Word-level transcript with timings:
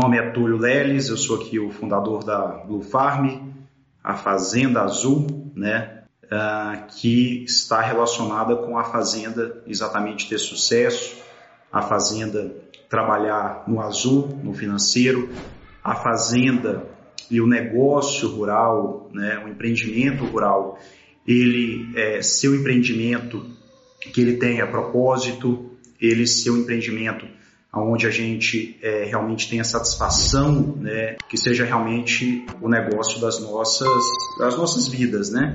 nome 0.00 0.16
é 0.16 0.30
Túlio 0.30 0.56
Leles, 0.56 1.10
eu 1.10 1.16
sou 1.18 1.36
aqui 1.36 1.58
o 1.58 1.70
fundador 1.70 2.24
da 2.24 2.64
Blue 2.64 2.80
Farm, 2.80 3.52
a 4.02 4.14
Fazenda 4.14 4.80
Azul, 4.80 5.26
né? 5.54 6.04
Uh, 6.24 6.86
que 6.94 7.44
está 7.44 7.82
relacionada 7.82 8.56
com 8.56 8.78
a 8.78 8.84
fazenda 8.84 9.62
exatamente 9.66 10.28
ter 10.28 10.38
sucesso, 10.38 11.18
a 11.70 11.82
fazenda 11.82 12.54
trabalhar 12.88 13.64
no 13.66 13.80
azul, 13.80 14.28
no 14.42 14.54
financeiro, 14.54 15.28
a 15.82 15.96
fazenda 15.96 16.86
e 17.28 17.40
o 17.40 17.48
negócio 17.48 18.28
rural, 18.28 19.10
né, 19.12 19.42
o 19.44 19.48
empreendimento 19.48 20.24
rural, 20.24 20.78
ele 21.26 21.90
é, 21.96 22.22
seu 22.22 22.54
empreendimento 22.54 23.44
que 24.12 24.20
ele 24.20 24.36
tenha 24.36 24.68
propósito, 24.68 25.72
ele 26.00 26.28
ser 26.28 26.50
um 26.50 26.58
empreendimento 26.58 27.26
onde 27.72 28.06
a 28.06 28.10
gente 28.10 28.76
é, 28.82 29.04
realmente 29.04 29.48
tenha 29.48 29.62
satisfação, 29.62 30.76
né, 30.76 31.16
que 31.28 31.36
seja 31.38 31.64
realmente 31.64 32.44
o 32.60 32.68
negócio 32.68 33.20
das 33.20 33.40
nossas, 33.40 33.88
das 34.38 34.56
nossas 34.56 34.88
vidas, 34.88 35.30
né? 35.30 35.54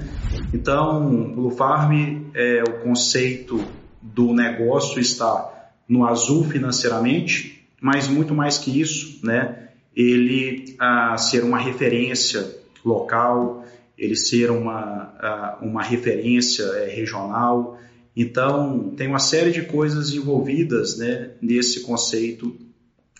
Então, 0.53 1.33
Blue 1.33 1.51
Farm, 1.51 2.31
é, 2.33 2.63
o 2.63 2.83
conceito 2.83 3.61
do 4.01 4.33
negócio 4.33 4.99
está 4.99 5.69
no 5.89 6.05
azul 6.05 6.45
financeiramente, 6.45 7.67
mas 7.81 8.07
muito 8.07 8.33
mais 8.33 8.57
que 8.57 8.79
isso, 8.79 9.19
né? 9.25 9.69
Ele 9.95 10.75
a, 10.79 11.17
ser 11.17 11.43
uma 11.43 11.57
referência 11.57 12.45
local, 12.83 13.65
ele 13.97 14.15
ser 14.15 14.51
uma, 14.51 15.13
a, 15.19 15.57
uma 15.61 15.83
referência 15.83 16.63
é, 16.63 16.89
regional, 16.89 17.77
então, 18.15 18.93
tem 18.95 19.07
uma 19.07 19.19
série 19.19 19.51
de 19.51 19.63
coisas 19.63 20.13
envolvidas 20.13 20.97
né, 20.97 21.31
nesse 21.41 21.81
conceito 21.81 22.55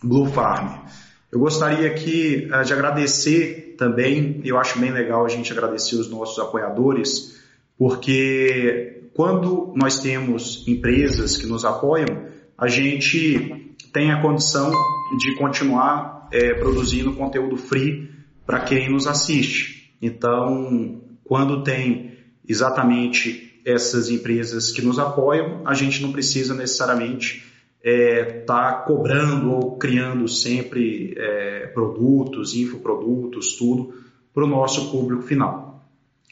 Blue 0.02 0.28
Farm. 0.28 0.86
Eu 1.32 1.40
gostaria 1.40 1.88
aqui 1.88 2.48
uh, 2.50 2.64
de 2.64 2.72
agradecer 2.72 3.76
também, 3.78 4.40
eu 4.46 4.58
acho 4.58 4.80
bem 4.80 4.92
legal 4.92 5.26
a 5.26 5.30
gente 5.30 5.52
agradecer 5.52 5.96
os 5.96 6.10
nossos 6.10 6.40
apoiadores, 6.40 7.42
porque 7.78 9.02
quando 9.14 9.74
nós 9.76 10.00
temos 10.00 10.66
empresas 10.66 11.36
que 11.36 11.46
nos 11.46 11.66
apoiam, 11.66 12.28
a 12.58 12.70
gente 12.70 13.76
tem 13.92 14.12
a 14.12 14.22
condição 14.22 14.72
de 15.18 15.36
continuar 15.36 16.30
é, 16.32 16.54
produzindo 16.54 17.14
conteúdo 17.14 17.58
free 17.58 18.10
para 18.46 18.62
quem 18.62 18.90
nos 18.90 19.08
assiste. 19.08 19.94
Então, 20.02 21.02
quando 21.26 21.64
tem 21.64 22.14
exatamente 22.48 23.45
essas 23.66 24.10
empresas 24.10 24.72
que 24.72 24.82
nos 24.82 25.00
apoiam, 25.00 25.62
a 25.66 25.74
gente 25.74 26.02
não 26.02 26.12
precisa 26.12 26.54
necessariamente 26.54 27.44
estar 27.84 27.84
é, 27.84 28.24
tá 28.46 28.74
cobrando 28.74 29.52
ou 29.52 29.78
criando 29.78 30.28
sempre 30.28 31.16
é, 31.18 31.68
produtos, 31.74 32.56
infoprodutos, 32.56 33.56
tudo 33.58 33.94
para 34.34 34.44
o 34.44 34.48
nosso 34.48 34.92
público 34.92 35.24
final. 35.24 35.84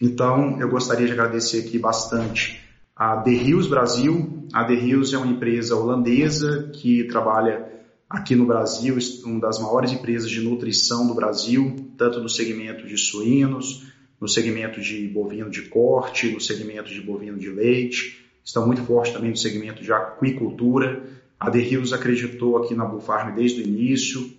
Então, 0.02 0.60
eu 0.60 0.70
gostaria 0.70 1.08
de 1.08 1.14
agradecer 1.14 1.60
aqui 1.60 1.80
bastante 1.80 2.62
a 2.96 3.18
The 3.18 3.32
Hills 3.32 3.70
Brasil. 3.70 4.46
A 4.54 4.64
The 4.64 4.74
Hills 4.74 5.16
é 5.16 5.18
uma 5.18 5.28
empresa 5.28 5.76
holandesa 5.76 6.70
que 6.74 7.06
trabalha 7.06 7.72
aqui 8.10 8.36
no 8.36 8.46
Brasil, 8.46 8.98
uma 9.26 9.40
das 9.40 9.60
maiores 9.60 9.92
empresas 9.92 10.30
de 10.30 10.42
nutrição 10.42 11.08
do 11.08 11.16
Brasil, 11.16 11.76
tanto 11.98 12.20
no 12.20 12.30
segmento 12.30 12.86
de 12.86 12.98
suínos, 12.98 13.93
no 14.20 14.28
segmento 14.28 14.80
de 14.80 15.08
bovino 15.08 15.50
de 15.50 15.64
corte, 15.64 16.32
no 16.32 16.40
segmento 16.40 16.90
de 16.90 17.02
bovino 17.02 17.38
de 17.38 17.50
leite, 17.50 18.24
estão 18.44 18.66
muito 18.66 18.84
fortes 18.84 19.14
também 19.14 19.32
no 19.32 19.38
segmento 19.38 19.84
de 19.84 19.92
aquicultura. 19.92 21.04
A 21.40 21.52
The 21.52 21.60
Hills 21.60 21.94
acreditou 21.94 22.58
aqui 22.58 22.74
na 22.74 22.86
Blue 22.86 23.02
Farm 23.02 23.36
desde 23.36 23.62
o 23.62 23.68
início 23.68 24.32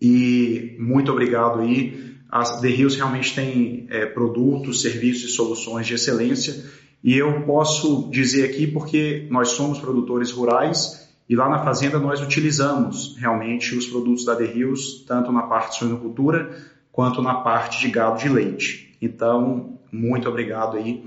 e 0.00 0.76
muito 0.78 1.12
obrigado 1.12 1.60
aí. 1.60 2.14
A 2.30 2.42
The 2.60 2.68
Hills 2.68 2.96
realmente 2.96 3.34
tem 3.34 3.86
é, 3.90 4.06
produtos, 4.06 4.80
serviços 4.80 5.30
e 5.30 5.32
soluções 5.32 5.86
de 5.86 5.94
excelência 5.94 6.64
e 7.02 7.16
eu 7.16 7.42
posso 7.42 8.08
dizer 8.10 8.44
aqui 8.44 8.66
porque 8.66 9.26
nós 9.30 9.50
somos 9.50 9.78
produtores 9.78 10.30
rurais 10.30 11.08
e 11.28 11.34
lá 11.34 11.48
na 11.48 11.64
fazenda 11.64 11.98
nós 11.98 12.20
utilizamos 12.20 13.16
realmente 13.18 13.74
os 13.74 13.86
produtos 13.86 14.24
da 14.24 14.36
The 14.36 14.44
Hills, 14.44 15.04
tanto 15.06 15.32
na 15.32 15.42
parte 15.42 15.72
de 15.72 15.78
suinocultura 15.78 16.56
quanto 16.92 17.22
na 17.22 17.34
parte 17.34 17.80
de 17.80 17.88
gado 17.88 18.18
de 18.18 18.28
leite. 18.28 18.89
Então, 19.00 19.78
muito 19.92 20.28
obrigado 20.28 20.76
aí 20.76 21.04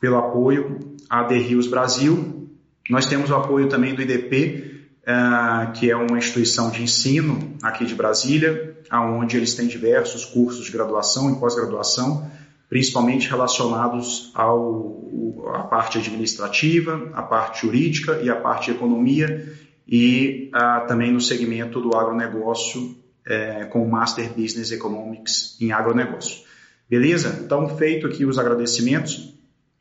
pelo 0.00 0.16
apoio 0.16 0.78
à 1.08 1.24
The 1.24 1.36
Rios 1.36 1.66
Brasil. 1.66 2.48
Nós 2.88 3.06
temos 3.06 3.30
o 3.30 3.34
apoio 3.34 3.68
também 3.68 3.94
do 3.94 4.02
IDP, 4.02 4.72
eh, 5.04 5.70
que 5.74 5.90
é 5.90 5.96
uma 5.96 6.18
instituição 6.18 6.70
de 6.70 6.82
ensino 6.82 7.56
aqui 7.62 7.84
de 7.84 7.94
Brasília, 7.94 8.76
aonde 8.90 9.36
eles 9.36 9.54
têm 9.54 9.66
diversos 9.66 10.24
cursos 10.24 10.66
de 10.66 10.72
graduação 10.72 11.30
e 11.30 11.36
pós-graduação, 11.40 12.30
principalmente 12.68 13.28
relacionados 13.28 14.30
ao, 14.34 15.44
à 15.54 15.62
parte 15.64 15.98
administrativa, 15.98 17.10
à 17.14 17.22
parte 17.22 17.66
jurídica 17.66 18.20
e 18.22 18.30
à 18.30 18.36
parte 18.36 18.70
economia, 18.70 19.52
e 19.86 20.50
uh, 20.54 20.86
também 20.86 21.12
no 21.12 21.20
segmento 21.20 21.80
do 21.80 21.96
agronegócio, 21.96 22.80
uh, 22.80 23.68
com 23.70 23.86
Master 23.86 24.32
Business 24.32 24.70
Economics 24.70 25.56
em 25.60 25.72
agronegócio. 25.72 26.51
Beleza? 26.88 27.40
Então, 27.44 27.76
feito 27.76 28.06
aqui 28.06 28.24
os 28.24 28.38
agradecimentos, 28.38 29.34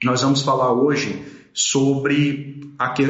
nós 0.04 0.22
vamos 0.22 0.42
falar 0.42 0.72
hoje 0.72 1.24
sobre 1.54 2.62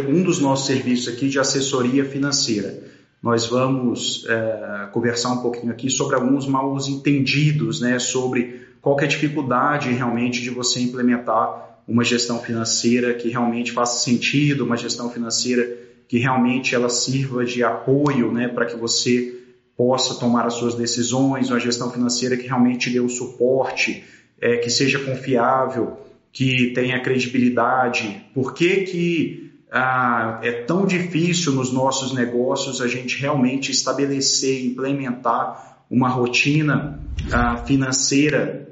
um 0.09 0.24
dos 0.24 0.40
nossos 0.40 0.66
serviços 0.66 1.13
aqui 1.13 1.29
de 1.29 1.40
assessoria 1.40 2.03
financeira. 2.03 2.84
Nós 3.22 3.46
vamos 3.46 4.25
é, 4.28 4.90
conversar 4.91 5.31
um 5.31 5.38
pouquinho 5.38 5.72
aqui 5.72 5.90
sobre 5.90 6.16
alguns 6.16 6.47
mal 6.47 6.75
entendidos, 6.88 7.79
né, 7.79 8.00
sobre 8.00 8.62
qual 8.81 9.00
é 9.00 9.03
a 9.03 9.07
dificuldade 9.07 9.91
realmente 9.91 10.41
de 10.41 10.50
você 10.50 10.79
implementar 10.79 11.81
uma 11.88 12.03
gestão 12.03 12.40
financeira 12.40 13.13
que 13.13 13.29
realmente 13.29 13.72
faça 13.72 14.03
sentido, 14.03 14.66
uma 14.66 14.75
gestão 14.75 15.09
financeira 15.09 15.78
que 16.08 16.18
realmente 16.18 16.73
ela 16.73 16.90
sirva 16.90 17.46
de 17.46 17.63
apoio, 17.63 18.31
né, 18.31 18.47
para 18.47 18.66
que 18.66 18.75
você 18.75 19.38
possa 19.81 20.13
tomar 20.13 20.45
as 20.45 20.53
suas 20.53 20.75
decisões, 20.75 21.49
uma 21.49 21.59
gestão 21.59 21.89
financeira 21.89 22.37
que 22.37 22.45
realmente 22.45 22.87
dê 22.91 22.99
o 22.99 23.09
suporte, 23.09 24.03
é, 24.39 24.57
que 24.57 24.69
seja 24.69 24.99
confiável, 24.99 25.97
que 26.31 26.67
tenha 26.75 27.01
credibilidade. 27.01 28.23
Por 28.31 28.53
que, 28.53 28.81
que 28.81 29.51
ah, 29.71 30.39
é 30.43 30.51
tão 30.51 30.85
difícil 30.85 31.53
nos 31.53 31.73
nossos 31.73 32.13
negócios 32.13 32.79
a 32.79 32.87
gente 32.87 33.19
realmente 33.19 33.71
estabelecer, 33.71 34.63
implementar 34.63 35.83
uma 35.89 36.09
rotina 36.09 36.99
ah, 37.31 37.57
financeira 37.65 38.69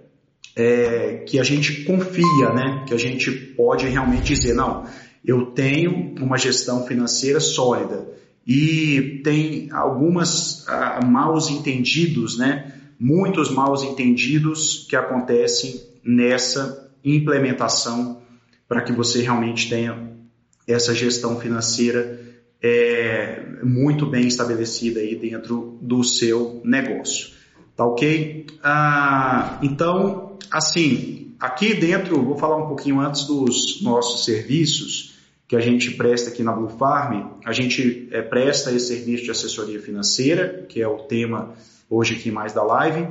é, 0.55 1.23
que 1.25 1.39
a 1.39 1.43
gente 1.43 1.85
confia, 1.85 2.53
né? 2.53 2.85
que 2.87 2.93
a 2.93 2.99
gente 2.99 3.31
pode 3.31 3.87
realmente 3.87 4.35
dizer, 4.35 4.53
não, 4.53 4.85
eu 5.25 5.47
tenho 5.47 6.13
uma 6.19 6.37
gestão 6.37 6.85
financeira 6.85 7.39
sólida 7.39 8.19
e 8.49 9.21
tem 9.23 9.69
algumas 9.71 10.65
uh, 10.67 11.05
maus 11.05 11.51
entendidos, 11.51 12.35
né? 12.35 12.73
Muitos 12.99 13.51
maus 13.51 13.83
entendidos 13.83 14.87
que 14.89 14.95
acontecem 14.95 15.79
nessa 16.03 16.91
implementação 17.05 18.23
para 18.67 18.81
que 18.81 18.91
você 18.91 19.21
realmente 19.21 19.69
tenha 19.69 20.13
essa 20.67 20.95
gestão 20.95 21.39
financeira 21.39 22.19
é, 22.59 23.43
muito 23.63 24.07
bem 24.07 24.27
estabelecida 24.27 24.99
aí 24.99 25.15
dentro 25.15 25.77
do 25.79 26.03
seu 26.03 26.59
negócio. 26.65 27.29
Tá 27.75 27.85
ok? 27.85 28.47
Ah, 28.63 29.59
então, 29.61 30.39
assim, 30.50 31.35
aqui 31.39 31.75
dentro, 31.75 32.25
vou 32.25 32.35
falar 32.35 32.57
um 32.57 32.68
pouquinho 32.68 33.00
antes 33.00 33.25
dos 33.25 33.79
nossos 33.83 34.25
serviços 34.25 35.19
que 35.50 35.56
a 35.56 35.60
gente 35.60 35.90
presta 35.96 36.30
aqui 36.30 36.44
na 36.44 36.51
Blue 36.51 36.69
Farm, 36.69 37.31
a 37.44 37.51
gente 37.51 38.07
é, 38.12 38.22
presta 38.22 38.72
esse 38.72 38.90
serviço 38.90 39.24
de 39.24 39.31
assessoria 39.31 39.81
financeira, 39.81 40.63
que 40.69 40.80
é 40.80 40.88
o 40.88 41.00
tema 41.00 41.56
hoje 41.90 42.13
aqui 42.13 42.30
mais 42.30 42.54
da 42.54 42.62
live. 42.62 43.07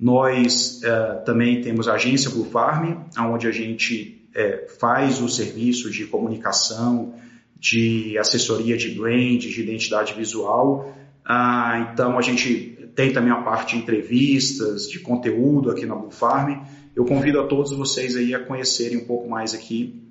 Nós 0.00 0.82
é, 0.82 1.16
também 1.26 1.60
temos 1.60 1.86
a 1.86 1.92
agência 1.92 2.30
Blue 2.30 2.46
Farm, 2.46 2.94
onde 3.18 3.46
a 3.46 3.50
gente 3.50 4.26
é, 4.34 4.68
faz 4.80 5.20
o 5.20 5.28
serviço 5.28 5.90
de 5.90 6.06
comunicação, 6.06 7.14
de 7.60 8.16
assessoria 8.16 8.78
de 8.78 8.88
brand, 8.92 9.40
de 9.40 9.60
identidade 9.60 10.14
visual. 10.14 10.96
Ah, 11.22 11.90
então 11.92 12.18
a 12.18 12.22
gente 12.22 12.90
tem 12.96 13.12
também 13.12 13.32
a 13.32 13.42
parte 13.42 13.76
de 13.76 13.82
entrevistas, 13.82 14.88
de 14.88 14.98
conteúdo 14.98 15.70
aqui 15.70 15.84
na 15.84 15.94
Blue 15.94 16.10
Farm. 16.10 16.58
Eu 16.96 17.04
convido 17.04 17.38
a 17.38 17.46
todos 17.46 17.70
vocês 17.70 18.16
aí 18.16 18.34
a 18.34 18.38
conhecerem 18.38 18.96
um 18.96 19.04
pouco 19.04 19.28
mais 19.28 19.52
aqui 19.52 20.01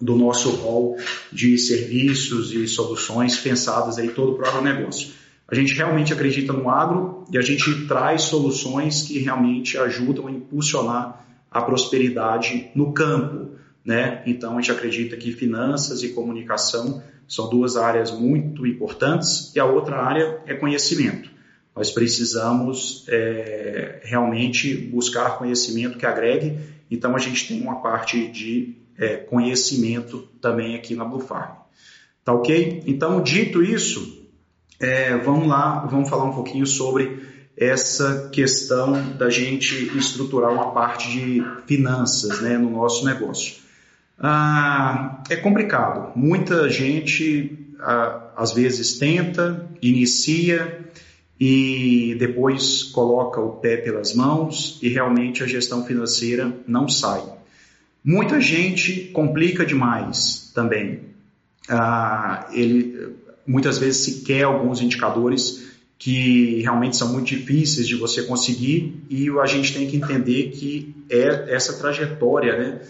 do 0.00 0.14
nosso 0.16 0.50
rol 0.50 0.96
de 1.32 1.58
serviços 1.58 2.52
e 2.52 2.66
soluções 2.68 3.36
pensadas 3.36 3.98
aí 3.98 4.08
todo 4.08 4.34
para 4.34 4.46
o 4.46 4.48
agronegócio. 4.48 5.10
A 5.50 5.54
gente 5.54 5.74
realmente 5.74 6.12
acredita 6.12 6.52
no 6.52 6.68
agro 6.68 7.24
e 7.32 7.38
a 7.38 7.40
gente 7.40 7.86
traz 7.86 8.22
soluções 8.22 9.02
que 9.02 9.18
realmente 9.18 9.78
ajudam 9.78 10.26
a 10.26 10.30
impulsionar 10.30 11.26
a 11.50 11.62
prosperidade 11.62 12.70
no 12.74 12.92
campo, 12.92 13.52
né? 13.84 14.22
Então 14.26 14.58
a 14.58 14.60
gente 14.60 14.70
acredita 14.70 15.16
que 15.16 15.32
finanças 15.32 16.02
e 16.02 16.10
comunicação 16.10 17.02
são 17.26 17.48
duas 17.48 17.76
áreas 17.76 18.10
muito 18.10 18.66
importantes 18.66 19.54
e 19.54 19.60
a 19.60 19.64
outra 19.64 19.96
área 19.96 20.40
é 20.46 20.54
conhecimento. 20.54 21.30
nós 21.76 21.92
precisamos 21.92 23.04
é, 23.08 24.00
realmente 24.02 24.74
buscar 24.74 25.38
conhecimento 25.38 25.96
que 25.96 26.04
agregue. 26.04 26.58
Então, 26.90 27.14
a 27.14 27.20
gente 27.20 27.46
tem 27.46 27.60
uma 27.60 27.80
parte 27.80 28.26
de 28.26 28.74
é, 28.98 29.16
conhecimento 29.16 30.28
também 30.40 30.74
aqui 30.74 30.94
na 30.94 31.04
Blue 31.04 31.20
Farm. 31.20 31.56
Tá 32.24 32.32
ok? 32.32 32.82
Então, 32.86 33.22
dito 33.22 33.62
isso, 33.62 34.28
é, 34.80 35.16
vamos 35.16 35.48
lá, 35.48 35.86
vamos 35.86 36.08
falar 36.08 36.24
um 36.24 36.34
pouquinho 36.34 36.66
sobre 36.66 37.26
essa 37.56 38.28
questão 38.32 39.16
da 39.16 39.30
gente 39.30 39.96
estruturar 39.96 40.52
uma 40.52 40.70
parte 40.72 41.10
de 41.10 41.42
finanças 41.66 42.40
né, 42.40 42.56
no 42.56 42.70
nosso 42.70 43.04
negócio. 43.04 43.56
Ah, 44.18 45.22
é 45.28 45.36
complicado. 45.36 46.12
Muita 46.16 46.68
gente 46.68 47.74
ah, 47.80 48.32
às 48.36 48.52
vezes 48.52 48.98
tenta, 48.98 49.68
inicia 49.80 50.86
e 51.40 52.16
depois 52.18 52.84
coloca 52.84 53.40
o 53.40 53.56
pé 53.56 53.76
pelas 53.76 54.14
mãos 54.14 54.78
e 54.82 54.88
realmente 54.88 55.42
a 55.42 55.46
gestão 55.46 55.84
financeira 55.84 56.52
não 56.66 56.88
sai. 56.88 57.37
Muita 58.08 58.40
gente 58.40 59.10
complica 59.12 59.66
demais 59.66 60.50
também. 60.54 61.00
Ah, 61.68 62.48
ele 62.54 63.16
muitas 63.46 63.76
vezes 63.76 63.98
se 63.98 64.24
quer 64.24 64.44
alguns 64.44 64.80
indicadores 64.80 65.68
que 65.98 66.62
realmente 66.62 66.96
são 66.96 67.12
muito 67.12 67.26
difíceis 67.26 67.86
de 67.86 67.96
você 67.96 68.22
conseguir 68.22 69.04
e 69.10 69.28
a 69.38 69.44
gente 69.44 69.74
tem 69.74 69.86
que 69.86 69.98
entender 69.98 70.52
que 70.52 70.94
é 71.10 71.54
essa 71.54 71.74
trajetória, 71.74 72.56
né, 72.56 72.80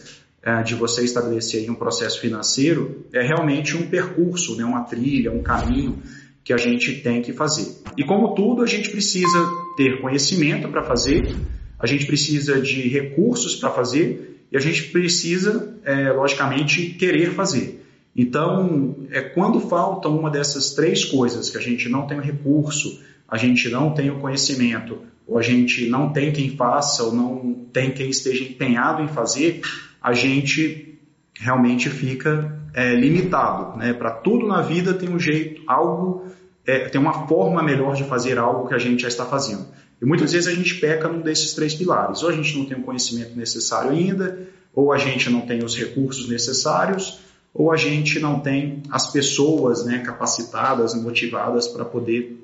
é, 0.41 0.63
de 0.63 0.77
você 0.77 1.03
estabelecer 1.03 1.69
um 1.69 1.75
processo 1.75 2.21
financeiro 2.21 3.05
é 3.13 3.21
realmente 3.21 3.77
um 3.77 3.89
percurso, 3.89 4.55
né, 4.55 4.65
uma 4.65 4.85
trilha, 4.85 5.33
um 5.33 5.43
caminho 5.43 6.01
que 6.45 6.53
a 6.53 6.57
gente 6.57 7.01
tem 7.01 7.23
que 7.23 7.33
fazer. 7.33 7.83
E 7.97 8.05
como 8.05 8.37
tudo, 8.37 8.63
a 8.63 8.67
gente 8.67 8.89
precisa 8.89 9.51
ter 9.77 10.01
conhecimento 10.01 10.69
para 10.69 10.85
fazer, 10.85 11.35
a 11.77 11.89
gente 11.89 12.07
precisa 12.07 12.61
de 12.61 12.89
recursos 12.89 13.57
para 13.57 13.71
fazer 13.71 14.38
e 14.51 14.57
a 14.57 14.61
gente 14.61 14.85
precisa, 14.85 15.77
é, 15.85 16.11
logicamente, 16.11 16.91
querer 16.91 17.33
fazer. 17.33 17.85
Então, 18.17 18.97
é 19.11 19.21
quando 19.21 19.61
falta 19.61 20.09
uma 20.09 20.31
dessas 20.31 20.75
três 20.75 21.05
coisas, 21.05 21.51
que 21.51 21.59
a 21.59 21.61
gente 21.61 21.89
não 21.89 22.07
tem 22.07 22.19
o 22.19 22.23
recurso, 22.23 23.01
a 23.29 23.37
gente 23.37 23.69
não 23.69 23.93
tem 23.93 24.11
o 24.11 24.19
conhecimento, 24.19 24.99
ou 25.27 25.39
a 25.39 25.43
gente 25.43 25.89
não 25.89 26.13
tem 26.13 26.33
quem 26.33 26.57
faça, 26.57 27.05
ou 27.05 27.15
não 27.15 27.67
tem 27.73 27.93
quem 27.93 28.09
esteja 28.09 28.43
empenhado 28.43 29.03
em 29.03 29.09
fazer, 29.09 29.61
a 30.03 30.13
gente 30.13 30.99
realmente 31.39 31.91
fica 31.91 32.59
é, 32.75 32.95
limitado. 32.95 33.77
Né? 33.77 33.93
Para 33.93 34.11
tudo 34.11 34.47
na 34.47 34.63
vida 34.63 34.95
tem 34.95 35.09
um 35.09 35.19
jeito, 35.19 35.63
algo 35.67 36.27
é, 36.67 36.89
tem 36.89 37.01
uma 37.01 37.27
forma 37.27 37.63
melhor 37.63 37.95
de 37.95 38.05
fazer 38.05 38.39
algo 38.39 38.69
que 38.69 38.75
a 38.75 38.79
gente 38.79 39.03
já 39.03 39.09
está 39.09 39.25
fazendo. 39.25 39.67
E 40.01 40.05
muitas 40.05 40.33
vezes 40.33 40.49
a 40.49 40.55
gente 40.55 40.77
peca 40.77 41.09
num 41.09 41.21
desses 41.21 41.53
três 41.55 41.75
pilares. 41.75 42.23
Ou 42.23 42.29
a 42.29 42.33
gente 42.33 42.57
não 42.57 42.65
tem 42.65 42.79
o 42.79 42.83
conhecimento 42.83 43.37
necessário 43.37 43.91
ainda, 43.91 44.49
ou 44.75 44.93
a 44.93 44.99
gente 44.99 45.29
não 45.29 45.41
tem 45.41 45.65
os 45.65 45.77
recursos 45.77 46.29
necessários, 46.29 47.21
ou 47.53 47.73
a 47.73 47.77
gente 47.77 48.21
não 48.21 48.41
tem 48.41 48.83
as 48.91 49.11
pessoas 49.11 49.85
né, 49.85 49.99
capacitadas, 49.99 50.95
motivadas 50.95 51.67
para 51.67 51.85
poder 51.85 52.39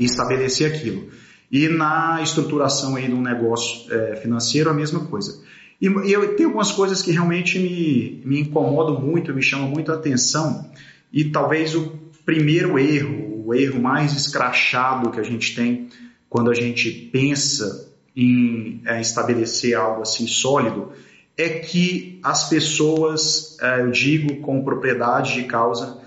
estabelecer 0.00 0.72
aquilo. 0.72 1.08
E 1.52 1.68
na 1.68 2.20
estruturação 2.22 2.96
aí 2.96 3.06
de 3.06 3.12
um 3.12 3.22
negócio 3.22 3.92
é, 3.92 4.16
financeiro, 4.16 4.70
a 4.70 4.74
mesma 4.74 5.06
coisa. 5.06 5.38
E, 5.80 5.86
eu 5.86 6.34
tenho 6.34 6.48
algumas 6.48 6.72
coisas 6.72 7.02
que 7.02 7.12
realmente 7.12 7.58
me, 7.58 8.22
me 8.24 8.40
incomodam 8.40 9.00
muito, 9.00 9.34
me 9.34 9.42
chamam 9.42 9.68
muito 9.68 9.92
a 9.92 9.94
atenção, 9.94 10.70
e 11.12 11.24
talvez 11.24 11.74
o 11.74 11.92
primeiro 12.24 12.78
erro, 12.78 13.44
o 13.46 13.54
erro 13.54 13.80
mais 13.80 14.12
escrachado 14.14 15.10
que 15.10 15.20
a 15.20 15.22
gente 15.22 15.54
tem 15.54 15.88
quando 16.28 16.50
a 16.50 16.54
gente 16.54 16.90
pensa 16.90 17.92
em 18.14 18.80
é, 18.86 19.00
estabelecer 19.00 19.74
algo 19.74 20.02
assim 20.02 20.26
sólido 20.26 20.92
é 21.36 21.48
que 21.48 22.18
as 22.22 22.48
pessoas, 22.48 23.58
é, 23.60 23.82
eu 23.82 23.90
digo 23.90 24.40
com 24.40 24.64
propriedade 24.64 25.34
de 25.34 25.44
causa, 25.44 26.00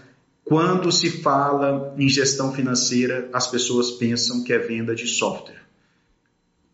quando 0.43 0.91
se 0.91 1.21
fala 1.21 1.93
em 1.97 2.09
gestão 2.09 2.51
financeira, 2.51 3.29
as 3.31 3.45
pessoas 3.45 3.91
pensam 3.91 4.43
que 4.43 4.51
é 4.51 4.57
venda 4.57 4.95
de 4.95 5.05
software. 5.05 5.59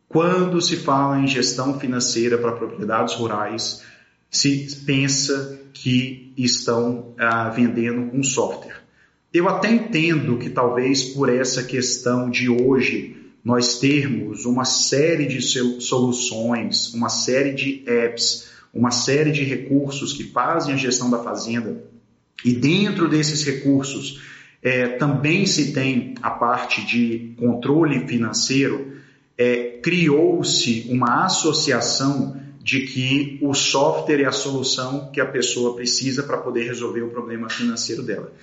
Quando 0.07 0.61
se 0.61 0.77
fala 0.77 1.19
em 1.19 1.27
gestão 1.27 1.77
financeira 1.77 2.37
para 2.37 2.53
propriedades 2.53 3.15
rurais, 3.15 3.83
se 4.31 4.83
pensa 4.85 5.59
que 5.73 6.31
estão 6.37 7.13
ah, 7.17 7.49
vendendo 7.49 8.15
um 8.17 8.23
software. 8.23 8.81
Eu 9.33 9.49
até 9.49 9.69
entendo 9.69 10.37
que 10.37 10.49
talvez 10.49 11.03
por 11.03 11.27
essa 11.27 11.61
questão 11.61 12.29
de 12.29 12.47
hoje 12.49 13.24
nós 13.45 13.77
termos 13.77 14.45
uma 14.45 14.65
série 14.65 15.27
de 15.27 15.39
soluções, 15.79 16.91
uma 16.95 17.09
série 17.09 17.53
de 17.53 17.83
apps, 17.85 18.49
uma 18.73 18.89
série 18.89 19.31
de 19.31 19.43
recursos 19.43 20.11
que 20.11 20.23
fazem 20.23 20.73
a 20.73 20.77
gestão 20.77 21.09
da 21.11 21.19
fazenda 21.19 21.85
e 22.43 22.53
dentro 22.53 23.07
desses 23.07 23.43
recursos 23.43 24.21
é, 24.61 24.87
também 24.87 25.45
se 25.45 25.73
tem 25.73 26.15
a 26.21 26.31
parte 26.31 26.83
de 26.85 27.35
controle 27.37 28.07
financeiro, 28.07 28.93
é, 29.37 29.77
criou-se 29.81 30.87
uma 30.89 31.25
associação 31.25 32.41
de 32.61 32.81
que 32.81 33.37
o 33.43 33.53
software 33.53 34.21
é 34.21 34.25
a 34.25 34.31
solução 34.31 35.11
que 35.11 35.21
a 35.21 35.25
pessoa 35.25 35.75
precisa 35.75 36.23
para 36.23 36.37
poder 36.37 36.63
resolver 36.63 37.03
o 37.03 37.09
problema 37.09 37.47
financeiro 37.47 38.01
dela. 38.01 38.33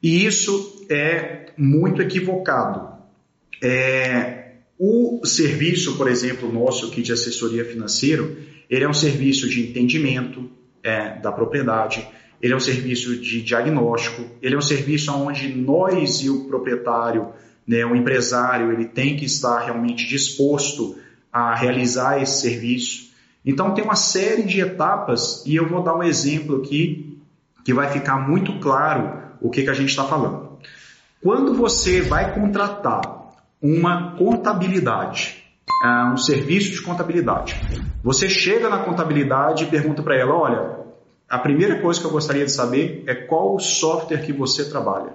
E 0.00 0.24
isso 0.24 0.86
é 0.88 1.46
muito 1.56 2.00
equivocado. 2.00 2.94
É, 3.60 4.43
o 4.78 5.24
serviço, 5.24 5.96
por 5.96 6.08
exemplo, 6.08 6.52
nosso 6.52 6.86
aqui 6.86 7.00
de 7.00 7.12
assessoria 7.12 7.64
financeira, 7.64 8.28
ele 8.68 8.84
é 8.84 8.88
um 8.88 8.94
serviço 8.94 9.48
de 9.48 9.68
entendimento 9.68 10.50
é, 10.82 11.18
da 11.20 11.30
propriedade, 11.30 12.06
ele 12.42 12.52
é 12.52 12.56
um 12.56 12.60
serviço 12.60 13.16
de 13.16 13.40
diagnóstico, 13.42 14.22
ele 14.42 14.54
é 14.54 14.58
um 14.58 14.62
serviço 14.62 15.12
onde 15.12 15.48
nós 15.54 16.20
e 16.22 16.28
o 16.28 16.44
proprietário, 16.44 17.28
né, 17.66 17.86
o 17.86 17.94
empresário, 17.94 18.72
ele 18.72 18.84
tem 18.84 19.16
que 19.16 19.24
estar 19.24 19.60
realmente 19.60 20.06
disposto 20.06 20.98
a 21.32 21.54
realizar 21.54 22.20
esse 22.20 22.42
serviço. 22.42 23.12
Então 23.44 23.74
tem 23.74 23.84
uma 23.84 23.96
série 23.96 24.42
de 24.42 24.60
etapas 24.60 25.42
e 25.46 25.56
eu 25.56 25.68
vou 25.68 25.82
dar 25.82 25.94
um 25.94 26.02
exemplo 26.02 26.56
aqui 26.56 27.18
que 27.64 27.72
vai 27.72 27.90
ficar 27.90 28.28
muito 28.28 28.58
claro 28.58 29.22
o 29.40 29.50
que, 29.50 29.62
que 29.62 29.70
a 29.70 29.74
gente 29.74 29.90
está 29.90 30.04
falando. 30.04 30.58
Quando 31.22 31.54
você 31.54 32.02
vai 32.02 32.34
contratar 32.34 33.23
uma 33.64 34.12
contabilidade, 34.12 35.42
ah, 35.82 36.12
um 36.12 36.18
serviço 36.18 36.70
de 36.72 36.82
contabilidade, 36.82 37.58
você 38.02 38.28
chega 38.28 38.68
na 38.68 38.80
contabilidade 38.80 39.64
e 39.64 39.68
pergunta 39.68 40.02
para 40.02 40.18
ela: 40.18 40.34
olha, 40.34 40.80
a 41.26 41.38
primeira 41.38 41.80
coisa 41.80 41.98
que 41.98 42.04
eu 42.04 42.10
gostaria 42.10 42.44
de 42.44 42.52
saber 42.52 43.02
é 43.06 43.14
qual 43.14 43.54
o 43.54 43.58
software 43.58 44.18
que 44.18 44.34
você 44.34 44.66
trabalha. 44.66 45.14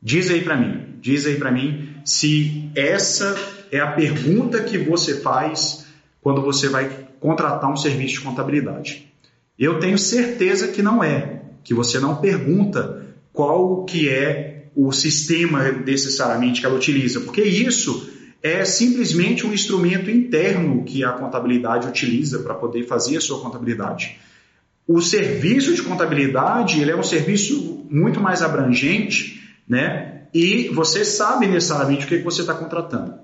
Diz 0.00 0.30
aí 0.30 0.42
para 0.42 0.56
mim, 0.56 0.96
diz 1.00 1.26
aí 1.26 1.36
para 1.36 1.50
mim 1.50 1.96
se 2.04 2.70
essa 2.76 3.34
é 3.72 3.80
a 3.80 3.90
pergunta 3.90 4.62
que 4.62 4.78
você 4.78 5.20
faz 5.20 5.86
quando 6.20 6.42
você 6.42 6.68
vai 6.68 7.08
contratar 7.18 7.70
um 7.70 7.76
serviço 7.76 8.14
de 8.14 8.20
contabilidade. 8.20 9.12
Eu 9.58 9.80
tenho 9.80 9.98
certeza 9.98 10.68
que 10.68 10.80
não 10.80 11.02
é, 11.02 11.42
que 11.64 11.74
você 11.74 11.98
não 11.98 12.16
pergunta 12.16 13.04
qual 13.32 13.84
que 13.84 14.08
é 14.08 14.51
o 14.74 14.92
sistema 14.92 15.70
necessariamente 15.70 16.60
que 16.60 16.66
ela 16.66 16.76
utiliza, 16.76 17.20
porque 17.20 17.42
isso 17.42 18.10
é 18.42 18.64
simplesmente 18.64 19.46
um 19.46 19.52
instrumento 19.52 20.10
interno 20.10 20.82
que 20.84 21.04
a 21.04 21.12
contabilidade 21.12 21.86
utiliza 21.86 22.40
para 22.40 22.54
poder 22.54 22.86
fazer 22.86 23.16
a 23.16 23.20
sua 23.20 23.40
contabilidade. 23.40 24.18
O 24.86 25.00
serviço 25.00 25.74
de 25.74 25.82
contabilidade 25.82 26.80
ele 26.80 26.90
é 26.90 26.96
um 26.96 27.04
serviço 27.04 27.86
muito 27.88 28.20
mais 28.20 28.42
abrangente, 28.42 29.48
né? 29.68 30.22
E 30.34 30.68
você 30.70 31.04
sabe 31.04 31.46
necessariamente 31.46 32.04
o 32.04 32.08
que, 32.08 32.18
que 32.18 32.24
você 32.24 32.40
está 32.40 32.54
contratando. 32.54 33.14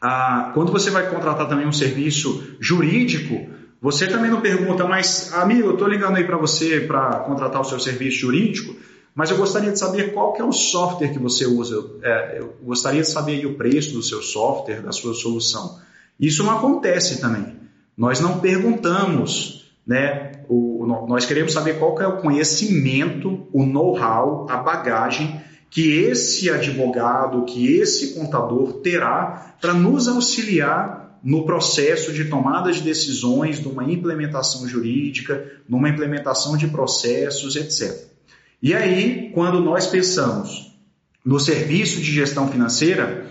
Ah, 0.00 0.52
quando 0.54 0.72
você 0.72 0.90
vai 0.90 1.10
contratar 1.10 1.48
também 1.48 1.66
um 1.66 1.72
serviço 1.72 2.56
jurídico, 2.60 3.48
você 3.80 4.06
também 4.06 4.30
não 4.30 4.40
pergunta, 4.40 4.86
mas 4.86 5.32
amigo, 5.34 5.68
eu 5.68 5.72
estou 5.72 5.88
ligando 5.88 6.16
aí 6.16 6.24
para 6.24 6.36
você 6.36 6.80
para 6.80 7.20
contratar 7.20 7.60
o 7.60 7.64
seu 7.64 7.78
serviço 7.78 8.18
jurídico. 8.18 8.74
Mas 9.16 9.30
eu 9.30 9.38
gostaria 9.38 9.72
de 9.72 9.78
saber 9.78 10.12
qual 10.12 10.34
que 10.34 10.42
é 10.42 10.44
o 10.44 10.52
software 10.52 11.08
que 11.08 11.18
você 11.18 11.46
usa. 11.46 11.82
É, 12.02 12.38
eu 12.38 12.54
gostaria 12.62 13.00
de 13.00 13.08
saber 13.08 13.46
o 13.46 13.54
preço 13.54 13.94
do 13.94 14.02
seu 14.02 14.20
software, 14.20 14.82
da 14.82 14.92
sua 14.92 15.14
solução. 15.14 15.78
Isso 16.20 16.44
não 16.44 16.58
acontece 16.58 17.18
também. 17.18 17.56
Nós 17.96 18.20
não 18.20 18.40
perguntamos, 18.40 19.72
né? 19.86 20.32
O, 20.50 20.84
nós 21.08 21.24
queremos 21.24 21.54
saber 21.54 21.78
qual 21.78 21.94
que 21.94 22.02
é 22.02 22.06
o 22.06 22.18
conhecimento, 22.18 23.48
o 23.54 23.64
know-how, 23.64 24.46
a 24.50 24.58
bagagem 24.58 25.40
que 25.70 25.98
esse 25.98 26.50
advogado, 26.50 27.46
que 27.46 27.74
esse 27.78 28.12
contador 28.12 28.74
terá 28.82 29.56
para 29.62 29.72
nos 29.72 30.08
auxiliar 30.08 31.18
no 31.24 31.46
processo 31.46 32.12
de 32.12 32.26
tomada 32.26 32.70
de 32.70 32.82
decisões, 32.82 33.60
numa 33.64 33.90
implementação 33.90 34.68
jurídica, 34.68 35.50
numa 35.66 35.88
implementação 35.88 36.54
de 36.54 36.68
processos, 36.68 37.56
etc. 37.56 38.14
E 38.62 38.74
aí, 38.74 39.30
quando 39.34 39.60
nós 39.60 39.86
pensamos 39.86 40.74
no 41.24 41.38
serviço 41.38 42.00
de 42.00 42.12
gestão 42.12 42.48
financeira, 42.48 43.26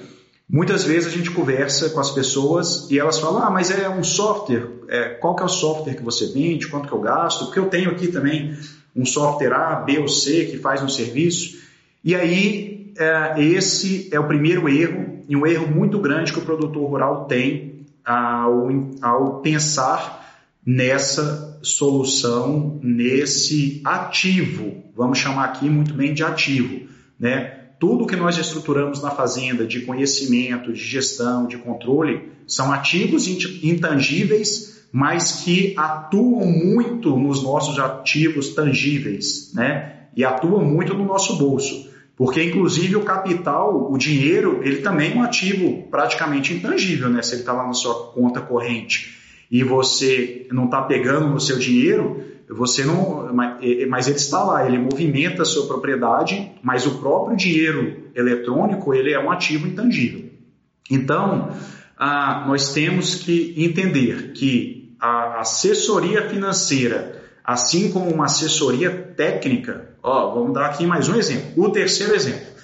Muitas 0.48 0.84
vezes 0.84 1.08
a 1.08 1.16
gente 1.16 1.32
conversa 1.32 1.90
com 1.90 2.00
as 2.00 2.12
pessoas 2.12 2.88
e 2.92 3.00
elas 3.00 3.20
falam: 3.20 3.44
Ah, 3.44 3.50
mas 3.50 3.72
é 3.72 3.90
um 3.90 4.04
software. 4.04 4.70
É, 4.88 5.10
qual 5.16 5.36
que 5.36 5.42
é 5.42 5.46
o 5.46 5.50
software 5.50 5.96
que 5.96 6.04
você 6.04 6.28
vende? 6.28 6.68
Quanto 6.68 6.88
que 6.88 6.94
eu 6.94 7.02
gasto? 7.02 7.46
Porque 7.46 7.58
eu 7.58 7.66
tenho 7.68 7.90
aqui 7.90 8.08
também 8.08 8.56
um 8.96 9.06
software 9.06 9.54
A, 9.54 9.76
B 9.78 9.98
ou 9.98 10.08
C 10.08 10.46
que 10.46 10.60
faz 10.60 10.84
um 10.84 10.90
serviço. 10.90 11.58
E 12.04 12.14
aí, 12.14 12.94
é, 12.96 13.42
esse 13.42 14.08
é 14.14 14.20
o 14.20 14.28
primeiro 14.28 14.70
erro, 14.70 15.24
e 15.28 15.36
um 15.36 15.48
erro 15.48 15.68
muito 15.68 15.98
grande 15.98 16.32
que 16.32 16.38
o 16.38 16.44
produtor 16.44 16.88
rural 16.88 17.26
tem 17.26 17.84
ao, 18.06 18.70
ao 19.02 19.40
pensar 19.42 20.32
nessa 20.64 21.45
solução, 21.66 22.80
nesse 22.82 23.82
ativo, 23.84 24.84
vamos 24.96 25.18
chamar 25.18 25.46
aqui 25.46 25.70
muito 25.70 25.94
bem 25.94 26.14
de 26.14 26.24
ativo, 26.24 26.88
né? 27.20 27.66
tudo 27.80 28.08
que 28.08 28.16
nós 28.16 28.38
estruturamos 28.38 29.02
na 29.02 29.12
fazenda 29.12 29.66
de 29.66 29.82
conhecimento, 29.82 30.72
de 30.72 30.80
gestão, 30.80 31.46
de 31.46 31.58
controle, 31.58 32.32
são 32.48 32.72
ativos 32.72 33.28
intangíveis, 33.64 34.88
mas 34.92 35.44
que 35.44 35.74
atuam 35.78 36.46
muito 36.48 37.18
nos 37.18 37.44
nossos 37.44 37.78
ativos 37.80 38.50
tangíveis, 38.56 39.52
né? 39.54 40.08
E 40.16 40.24
atuam 40.24 40.64
muito 40.64 40.94
no 40.94 41.04
nosso 41.04 41.38
bolso. 41.38 41.90
Porque, 42.16 42.42
inclusive, 42.42 42.96
o 42.96 43.04
capital, 43.04 43.92
o 43.92 43.98
dinheiro, 43.98 44.62
ele 44.64 44.78
também 44.78 45.12
é 45.12 45.16
um 45.16 45.22
ativo 45.22 45.84
praticamente 45.92 46.54
intangível, 46.54 47.10
né? 47.10 47.22
Se 47.22 47.34
ele 47.34 47.42
está 47.42 47.52
lá 47.52 47.68
na 47.68 47.74
sua 47.74 48.12
conta 48.14 48.40
corrente 48.40 49.25
e 49.50 49.64
você 49.64 50.48
não 50.52 50.66
está 50.66 50.82
pegando 50.82 51.30
no 51.30 51.40
seu 51.40 51.58
dinheiro, 51.58 52.24
você 52.50 52.84
não, 52.84 53.34
mas 53.34 54.08
ele 54.08 54.18
está 54.18 54.44
lá, 54.44 54.68
ele 54.68 54.78
movimenta 54.78 55.42
a 55.42 55.46
sua 55.46 55.68
propriedade, 55.68 56.52
mas 56.62 56.86
o 56.86 57.00
próprio 57.00 57.36
dinheiro 57.36 58.04
eletrônico 58.14 58.94
ele 58.94 59.12
é 59.12 59.20
um 59.20 59.32
ativo 59.32 59.68
intangível. 59.68 60.30
Então, 60.90 61.50
ah, 61.98 62.46
nós 62.48 62.74
temos 62.74 63.16
que 63.16 63.54
entender 63.58 64.34
que 64.34 64.96
a 65.00 65.40
assessoria 65.40 66.30
financeira, 66.30 67.24
assim 67.44 67.92
como 67.92 68.12
uma 68.12 68.26
assessoria 68.26 68.92
técnica, 68.92 69.90
ó, 70.04 70.34
vamos 70.34 70.54
dar 70.54 70.68
aqui 70.68 70.86
mais 70.86 71.10
um 71.10 71.16
exemplo. 71.16 71.64
O 71.64 71.70
terceiro 71.70 72.14
exemplo. 72.14 72.56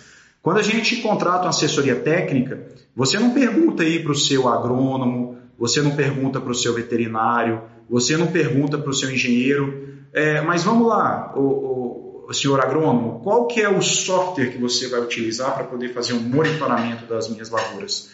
Quando 0.42 0.58
a 0.58 0.64
gente 0.64 0.98
contrata 0.98 1.44
uma 1.44 1.50
assessoria 1.50 1.96
técnica, 1.96 2.68
você 2.96 3.18
não 3.20 3.32
pergunta 3.32 3.84
aí 3.84 4.02
para 4.02 4.12
o 4.12 4.16
seu 4.16 4.48
agrônomo, 4.48 5.38
você 5.62 5.80
não 5.80 5.92
pergunta 5.92 6.42
para 6.42 6.50
o 6.50 6.56
seu 6.56 6.74
veterinário, 6.74 7.62
você 7.88 8.18
não 8.18 8.26
pergunta 8.26 8.80
para 8.80 8.90
o 8.90 8.94
seu 8.96 9.12
engenheiro, 9.12 9.90
é, 10.12 10.42
mas 10.42 10.64
vamos 10.64 10.88
lá, 10.88 11.34
o, 11.38 12.26
o, 12.28 12.34
senhor 12.34 12.60
agrônomo, 12.60 13.20
qual 13.20 13.46
que 13.46 13.62
é 13.62 13.70
o 13.70 13.80
software 13.80 14.48
que 14.48 14.58
você 14.58 14.88
vai 14.88 15.02
utilizar 15.02 15.54
para 15.54 15.66
poder 15.66 15.94
fazer 15.94 16.14
um 16.14 16.20
monitoramento 16.20 17.06
das 17.06 17.30
minhas 17.30 17.52
lavouras? 17.52 18.10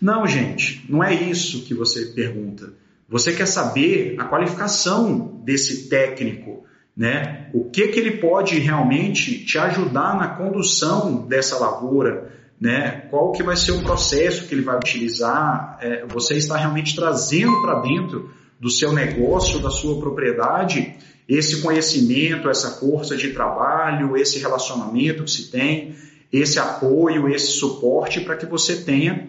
Não, 0.00 0.28
gente, 0.28 0.86
não 0.88 1.02
é 1.02 1.12
isso 1.12 1.64
que 1.64 1.74
você 1.74 2.06
pergunta. 2.06 2.72
Você 3.08 3.32
quer 3.32 3.46
saber 3.46 4.14
a 4.20 4.24
qualificação 4.26 5.40
desse 5.44 5.88
técnico, 5.88 6.64
né? 6.96 7.50
O 7.52 7.64
que 7.64 7.88
que 7.88 7.98
ele 7.98 8.18
pode 8.18 8.60
realmente 8.60 9.44
te 9.44 9.58
ajudar 9.58 10.16
na 10.16 10.28
condução 10.28 11.26
dessa 11.26 11.58
lavoura, 11.58 12.30
né? 12.62 13.08
Qual 13.10 13.32
que 13.32 13.42
vai 13.42 13.56
ser 13.56 13.72
o 13.72 13.82
processo 13.82 14.46
que 14.46 14.54
ele 14.54 14.62
vai 14.62 14.76
utilizar? 14.76 15.78
É, 15.80 16.06
você 16.06 16.36
está 16.36 16.56
realmente 16.56 16.94
trazendo 16.94 17.60
para 17.60 17.80
dentro 17.80 18.30
do 18.60 18.70
seu 18.70 18.92
negócio, 18.92 19.58
da 19.58 19.68
sua 19.68 19.98
propriedade, 19.98 20.94
esse 21.28 21.60
conhecimento, 21.60 22.48
essa 22.48 22.70
força 22.70 23.16
de 23.16 23.32
trabalho, 23.32 24.16
esse 24.16 24.38
relacionamento 24.38 25.24
que 25.24 25.30
se 25.32 25.50
tem, 25.50 25.96
esse 26.32 26.60
apoio, 26.60 27.28
esse 27.28 27.48
suporte 27.48 28.20
para 28.20 28.36
que 28.36 28.46
você 28.46 28.76
tenha 28.76 29.28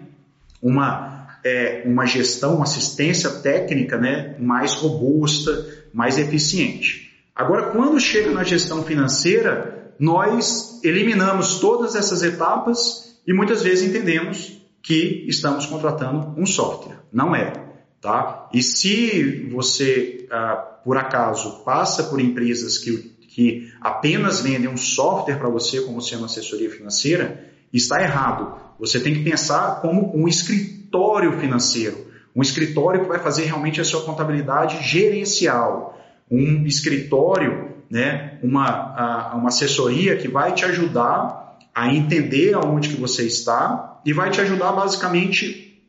uma, 0.62 1.28
é, 1.44 1.82
uma 1.88 2.06
gestão, 2.06 2.58
uma 2.58 2.66
assistência 2.66 3.32
técnica 3.32 3.98
né, 3.98 4.36
mais 4.38 4.74
robusta, 4.74 5.66
mais 5.92 6.20
eficiente. 6.20 7.12
Agora, 7.36 7.72
quando 7.72 8.00
chega 8.00 8.30
na 8.30 8.44
gestão 8.44 8.84
financeira, 8.84 9.92
nós 9.98 10.80
eliminamos 10.84 11.60
todas 11.60 11.96
essas 11.96 12.22
etapas 12.22 13.13
e 13.26 13.34
muitas 13.34 13.64
vezes 13.64 13.88
entendemos 13.88 14.62
que 14.82 15.26
estamos 15.28 15.66
contratando 15.66 16.34
um 16.38 16.46
software. 16.46 17.00
Não 17.12 17.36
é. 17.36 17.54
Tá? 18.02 18.50
E 18.54 18.62
se 18.62 19.48
você, 19.50 20.28
ah, 20.30 20.56
por 20.84 20.98
acaso, 20.98 21.64
passa 21.64 22.04
por 22.04 22.20
empresas 22.20 22.78
que, 22.78 22.98
que 23.30 23.72
apenas 23.80 24.42
vendem 24.42 24.68
um 24.68 24.76
software 24.76 25.38
para 25.38 25.48
você, 25.48 25.82
como 25.82 26.02
sendo 26.02 26.26
assessoria 26.26 26.70
financeira, 26.70 27.50
está 27.72 28.02
errado. 28.02 28.58
Você 28.78 29.00
tem 29.00 29.14
que 29.14 29.24
pensar 29.24 29.80
como 29.82 30.14
um 30.14 30.28
escritório 30.28 31.40
financeiro, 31.40 32.08
um 32.36 32.42
escritório 32.42 33.02
que 33.02 33.08
vai 33.08 33.20
fazer 33.20 33.46
realmente 33.46 33.80
a 33.80 33.86
sua 33.86 34.04
contabilidade 34.04 34.86
gerencial, 34.86 35.98
um 36.30 36.66
escritório, 36.66 37.72
né, 37.90 38.38
uma, 38.44 39.34
uma 39.36 39.48
assessoria 39.48 40.18
que 40.18 40.28
vai 40.28 40.54
te 40.54 40.66
ajudar 40.66 41.43
a 41.74 41.94
entender 41.94 42.54
aonde 42.54 42.90
que 42.90 43.00
você 43.00 43.26
está 43.26 44.02
e 44.06 44.14
vai 44.14 44.30
te 44.30 44.42
ajudar 44.42 44.72
basicamente 44.72 45.82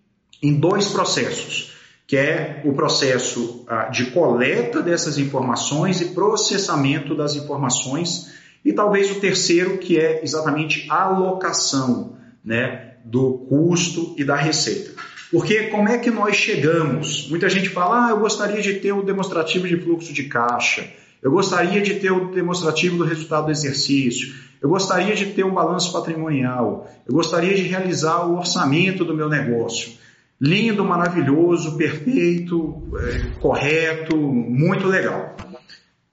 em 0.43 0.55
dois 0.55 0.89
processos 0.89 1.75
que 2.07 2.17
é 2.17 2.61
o 2.65 2.73
processo 2.73 3.65
ah, 3.67 3.85
de 3.85 4.07
coleta 4.11 4.83
dessas 4.83 5.19
informações 5.19 6.01
e 6.01 6.07
processamento 6.07 7.15
das 7.15 7.35
informações, 7.35 8.33
e 8.65 8.73
talvez 8.73 9.11
o 9.11 9.21
terceiro, 9.21 9.79
que 9.79 9.99
é 9.99 10.23
exatamente 10.23 10.87
a 10.91 11.03
alocação 11.03 12.17
né, 12.45 12.95
do 13.05 13.39
custo 13.49 14.15
e 14.17 14.25
da 14.25 14.37
receita. 14.37 14.93
Porque 15.31 15.65
como 15.65 15.89
é 15.89 15.99
que 15.99 16.11
nós 16.11 16.37
chegamos? 16.37 17.29
Muita 17.29 17.49
gente 17.49 17.69
fala, 17.69 18.07
ah, 18.07 18.11
eu 18.11 18.21
gostaria 18.21 18.61
de 18.61 18.75
ter 18.75 18.93
o 18.93 19.03
demonstrativo 19.03 19.67
de 19.67 19.77
fluxo 19.77 20.13
de 20.13 20.25
caixa, 20.25 20.87
eu 21.23 21.31
gostaria 21.31 21.81
de 21.81 21.95
ter 21.95 22.13
o 22.13 22.31
demonstrativo 22.31 22.99
do 22.99 23.05
resultado 23.05 23.47
do 23.47 23.51
exercício, 23.51 24.35
eu 24.65 24.71
gostaria 24.71 25.15
de 25.15 25.27
ter 25.27 25.45
um 25.45 25.53
balanço 25.53 25.93
patrimonial, 25.93 26.91
eu 27.07 27.15
gostaria 27.15 27.55
de 27.55 27.61
realizar 27.65 28.25
o 28.25 28.39
orçamento 28.39 29.05
do 29.05 29.15
meu 29.15 29.29
negócio. 29.29 29.93
Lindo, 30.41 30.83
maravilhoso, 30.83 31.77
perfeito, 31.77 32.83
é, 32.97 33.39
correto, 33.41 34.17
muito 34.17 34.87
legal. 34.87 35.37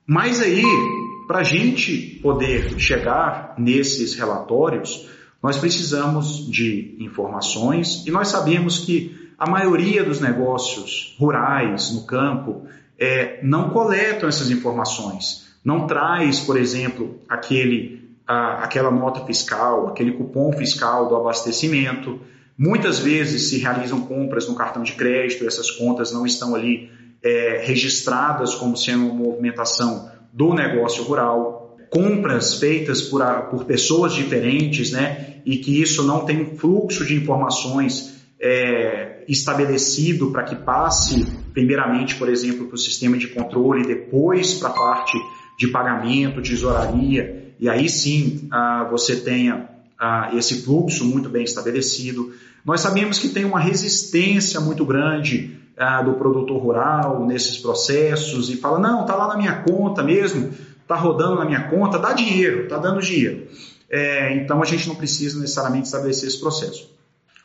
Mas 0.05 0.41
aí, 0.41 0.65
para 1.29 1.39
a 1.39 1.43
gente 1.43 2.19
poder 2.21 2.77
chegar 2.77 3.55
nesses 3.57 4.15
relatórios, 4.15 5.07
nós 5.41 5.57
precisamos 5.57 6.45
de 6.51 6.97
informações 6.99 8.05
e 8.05 8.11
nós 8.11 8.27
sabemos 8.27 8.79
que 8.79 9.31
a 9.39 9.49
maioria 9.49 10.03
dos 10.03 10.19
negócios 10.19 11.15
rurais 11.17 11.93
no 11.93 12.05
campo 12.05 12.63
é, 12.99 13.39
não 13.43 13.69
coletam 13.69 14.27
essas 14.27 14.51
informações, 14.51 15.49
não 15.63 15.87
traz, 15.87 16.41
por 16.41 16.57
exemplo, 16.57 17.17
aquele, 17.29 18.00
aquela 18.63 18.91
nota 18.91 19.25
fiscal, 19.25 19.87
aquele 19.87 20.13
cupom 20.13 20.51
fiscal 20.53 21.07
do 21.07 21.15
abastecimento, 21.15 22.19
Muitas 22.63 22.99
vezes 22.99 23.49
se 23.49 23.57
realizam 23.57 24.01
compras 24.01 24.47
no 24.47 24.53
cartão 24.53 24.83
de 24.83 24.91
crédito, 24.91 25.47
essas 25.47 25.71
contas 25.71 26.11
não 26.11 26.27
estão 26.27 26.53
ali 26.53 26.91
é, 27.23 27.59
registradas 27.65 28.53
como 28.53 28.77
sendo 28.77 29.05
uma 29.05 29.15
movimentação 29.15 30.11
do 30.31 30.53
negócio 30.53 31.03
rural. 31.03 31.75
Compras 31.89 32.59
feitas 32.59 33.01
por, 33.01 33.23
por 33.49 33.65
pessoas 33.65 34.13
diferentes, 34.13 34.91
né? 34.91 35.37
E 35.43 35.57
que 35.57 35.81
isso 35.81 36.03
não 36.03 36.23
tem 36.23 36.39
um 36.39 36.55
fluxo 36.55 37.03
de 37.03 37.15
informações 37.15 38.23
é, 38.39 39.23
estabelecido 39.27 40.29
para 40.29 40.43
que 40.43 40.55
passe, 40.55 41.25
primeiramente, 41.53 42.13
por 42.13 42.29
exemplo, 42.29 42.67
para 42.67 42.75
o 42.75 42.77
sistema 42.77 43.17
de 43.17 43.29
controle, 43.29 43.87
depois 43.87 44.53
para 44.53 44.69
a 44.69 44.73
parte 44.73 45.17
de 45.57 45.67
pagamento, 45.67 46.43
tesouraria, 46.43 47.40
e 47.61 47.69
aí 47.69 47.87
sim 47.87 48.47
ah, 48.49 48.87
você 48.89 49.15
tenha 49.15 49.69
ah, 49.99 50.31
esse 50.33 50.63
fluxo 50.63 51.05
muito 51.05 51.29
bem 51.29 51.43
estabelecido. 51.43 52.33
Nós 52.65 52.81
sabemos 52.81 53.19
que 53.19 53.29
tem 53.29 53.45
uma 53.45 53.59
resistência 53.59 54.59
muito 54.59 54.83
grande 54.83 55.59
ah, 55.77 56.01
do 56.01 56.13
produtor 56.13 56.59
rural 56.59 57.23
nesses 57.25 57.59
processos 57.59 58.49
e 58.49 58.57
fala: 58.57 58.79
não, 58.79 59.01
está 59.01 59.15
lá 59.15 59.27
na 59.27 59.37
minha 59.37 59.61
conta 59.61 60.01
mesmo, 60.01 60.51
está 60.81 60.95
rodando 60.95 61.35
na 61.35 61.45
minha 61.45 61.69
conta, 61.69 61.99
dá 61.99 62.13
dinheiro, 62.13 62.63
está 62.63 62.77
dando 62.77 62.99
dinheiro. 62.99 63.47
É, 63.87 64.35
então 64.37 64.61
a 64.61 64.65
gente 64.65 64.87
não 64.87 64.95
precisa 64.95 65.39
necessariamente 65.39 65.85
estabelecer 65.85 66.29
esse 66.29 66.39
processo. 66.39 66.89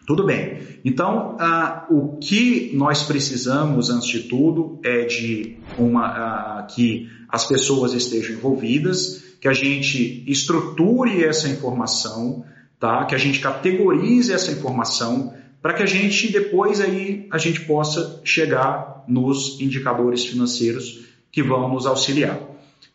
Tudo 0.07 0.25
bem. 0.25 0.59
Então, 0.85 1.37
ah, 1.41 1.85
o 1.91 2.17
que 2.19 2.71
nós 2.75 3.03
precisamos, 3.03 3.91
antes 3.91 4.07
de 4.07 4.21
tudo, 4.21 4.79
é 4.85 5.05
de 5.05 5.57
uma, 5.77 6.07
ah, 6.07 6.63
que 6.63 7.11
as 7.29 7.45
pessoas 7.45 7.93
estejam 7.93 8.37
envolvidas, 8.37 9.25
que 9.41 9.49
a 9.49 9.53
gente 9.53 10.23
estruture 10.31 11.25
essa 11.25 11.49
informação, 11.49 12.45
tá? 12.79 13.05
Que 13.05 13.17
a 13.17 13.19
gente 13.19 13.41
categorize 13.41 14.33
essa 14.33 14.53
informação 14.53 15.35
para 15.61 15.73
que 15.73 15.83
a 15.83 15.87
gente 15.87 16.31
depois 16.31 16.81
aí 16.81 17.27
a 17.33 17.39
gente 17.39 17.63
possa 17.63 18.21
chegar 18.23 19.05
nos 19.09 19.61
indicadores 19.61 20.25
financeiros 20.25 21.05
que 21.33 21.43
vão 21.43 21.69
nos 21.69 21.85
auxiliar. 21.85 22.41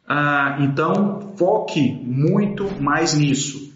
Ah, 0.07 0.57
então 0.61 1.33
foque 1.35 1.91
muito 2.03 2.69
mais 2.81 3.13
nisso. 3.13 3.70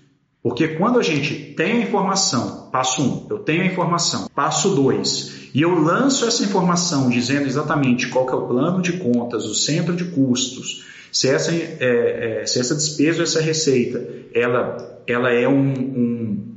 Porque 0.45 0.67
quando 0.67 0.99
a 0.99 1.01
gente 1.01 1.33
tem 1.57 1.71
a 1.71 1.81
informação, 1.81 2.69
passo 2.71 3.01
um, 3.01 3.25
eu 3.31 3.39
tenho 3.39 3.63
a 3.63 3.65
informação, 3.65 4.29
passo 4.35 4.75
dois, 4.75 5.49
e 5.55 5.63
eu 5.63 5.73
lanço 5.73 6.23
essa 6.23 6.43
informação 6.43 7.09
dizendo 7.09 7.47
exatamente 7.47 8.09
qual 8.09 8.29
é 8.29 8.35
o 8.35 8.41
plano 8.41 8.79
de 8.79 8.93
contas, 8.93 9.43
o 9.45 9.55
centro 9.55 9.95
de 9.95 10.03
custos, 10.03 10.85
se 11.11 11.27
essa, 11.27 11.51
é, 11.51 12.41
é, 12.41 12.45
se 12.45 12.59
essa 12.59 12.75
despesa 12.75 13.17
ou 13.17 13.23
essa 13.23 13.41
receita 13.41 14.07
ela, 14.35 15.01
ela 15.07 15.31
é 15.31 15.47
um, 15.47 15.71
um 15.71 16.47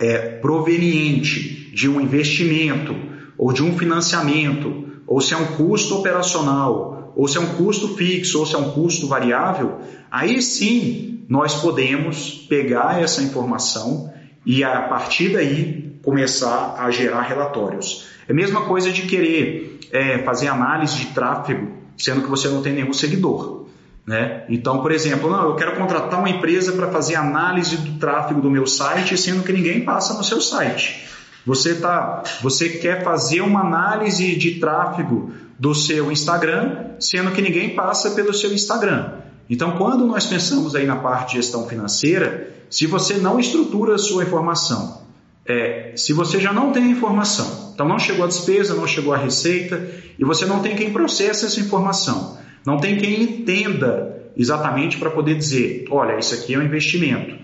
é, 0.00 0.18
proveniente 0.40 1.70
de 1.72 1.88
um 1.88 2.00
investimento 2.00 2.92
ou 3.38 3.52
de 3.52 3.62
um 3.62 3.78
financiamento, 3.78 4.84
ou 5.06 5.20
se 5.20 5.32
é 5.32 5.36
um 5.36 5.46
custo 5.54 5.94
operacional, 5.94 7.12
ou 7.14 7.28
se 7.28 7.38
é 7.38 7.40
um 7.40 7.54
custo 7.54 7.94
fixo, 7.94 8.40
ou 8.40 8.46
se 8.46 8.56
é 8.56 8.58
um 8.58 8.72
custo 8.72 9.06
variável, 9.06 9.78
aí 10.10 10.42
sim 10.42 11.08
nós 11.28 11.54
podemos 11.60 12.46
pegar 12.48 13.02
essa 13.02 13.22
informação 13.22 14.12
e 14.46 14.64
a 14.64 14.82
partir 14.82 15.28
daí 15.28 15.98
começar 16.02 16.76
a 16.78 16.90
gerar 16.90 17.22
relatórios. 17.22 18.06
É 18.26 18.32
a 18.32 18.34
mesma 18.34 18.62
coisa 18.62 18.90
de 18.90 19.02
querer 19.02 19.78
é, 19.92 20.18
fazer 20.18 20.48
análise 20.48 20.96
de 20.96 21.06
tráfego, 21.06 21.70
sendo 21.98 22.22
que 22.22 22.28
você 22.28 22.48
não 22.48 22.62
tem 22.62 22.72
nenhum 22.72 22.94
seguidor. 22.94 23.66
Né? 24.06 24.44
Então, 24.48 24.80
por 24.80 24.90
exemplo, 24.90 25.30
não, 25.30 25.50
eu 25.50 25.54
quero 25.54 25.76
contratar 25.76 26.18
uma 26.18 26.30
empresa 26.30 26.72
para 26.72 26.90
fazer 26.90 27.16
análise 27.16 27.76
do 27.76 27.98
tráfego 27.98 28.40
do 28.40 28.50
meu 28.50 28.66
site, 28.66 29.18
sendo 29.18 29.42
que 29.42 29.52
ninguém 29.52 29.84
passa 29.84 30.14
no 30.14 30.24
seu 30.24 30.40
site. 30.40 31.04
Você, 31.44 31.74
tá, 31.74 32.22
você 32.40 32.70
quer 32.70 33.04
fazer 33.04 33.42
uma 33.42 33.60
análise 33.60 34.34
de 34.34 34.52
tráfego 34.52 35.32
do 35.58 35.74
seu 35.74 36.10
Instagram, 36.10 36.92
sendo 36.98 37.32
que 37.32 37.42
ninguém 37.42 37.74
passa 37.74 38.12
pelo 38.12 38.32
seu 38.32 38.52
Instagram. 38.52 39.12
Então, 39.48 39.76
quando 39.78 40.06
nós 40.06 40.26
pensamos 40.26 40.74
aí 40.74 40.86
na 40.86 40.96
parte 40.96 41.30
de 41.30 41.36
gestão 41.36 41.66
financeira, 41.66 42.54
se 42.68 42.86
você 42.86 43.14
não 43.14 43.40
estrutura 43.40 43.94
a 43.94 43.98
sua 43.98 44.24
informação, 44.24 45.02
é, 45.46 45.92
se 45.96 46.12
você 46.12 46.38
já 46.38 46.52
não 46.52 46.72
tem 46.72 46.84
a 46.84 46.88
informação, 46.88 47.72
então 47.74 47.88
não 47.88 47.98
chegou 47.98 48.24
a 48.24 48.28
despesa, 48.28 48.74
não 48.74 48.86
chegou 48.86 49.14
a 49.14 49.16
receita, 49.16 49.88
e 50.18 50.24
você 50.24 50.44
não 50.44 50.60
tem 50.60 50.76
quem 50.76 50.92
processe 50.92 51.46
essa 51.46 51.60
informação, 51.60 52.38
não 52.66 52.78
tem 52.78 52.98
quem 52.98 53.22
entenda 53.22 54.30
exatamente 54.36 54.98
para 54.98 55.10
poder 55.10 55.36
dizer, 55.36 55.86
olha, 55.90 56.18
isso 56.18 56.34
aqui 56.34 56.54
é 56.54 56.58
um 56.58 56.62
investimento. 56.62 57.34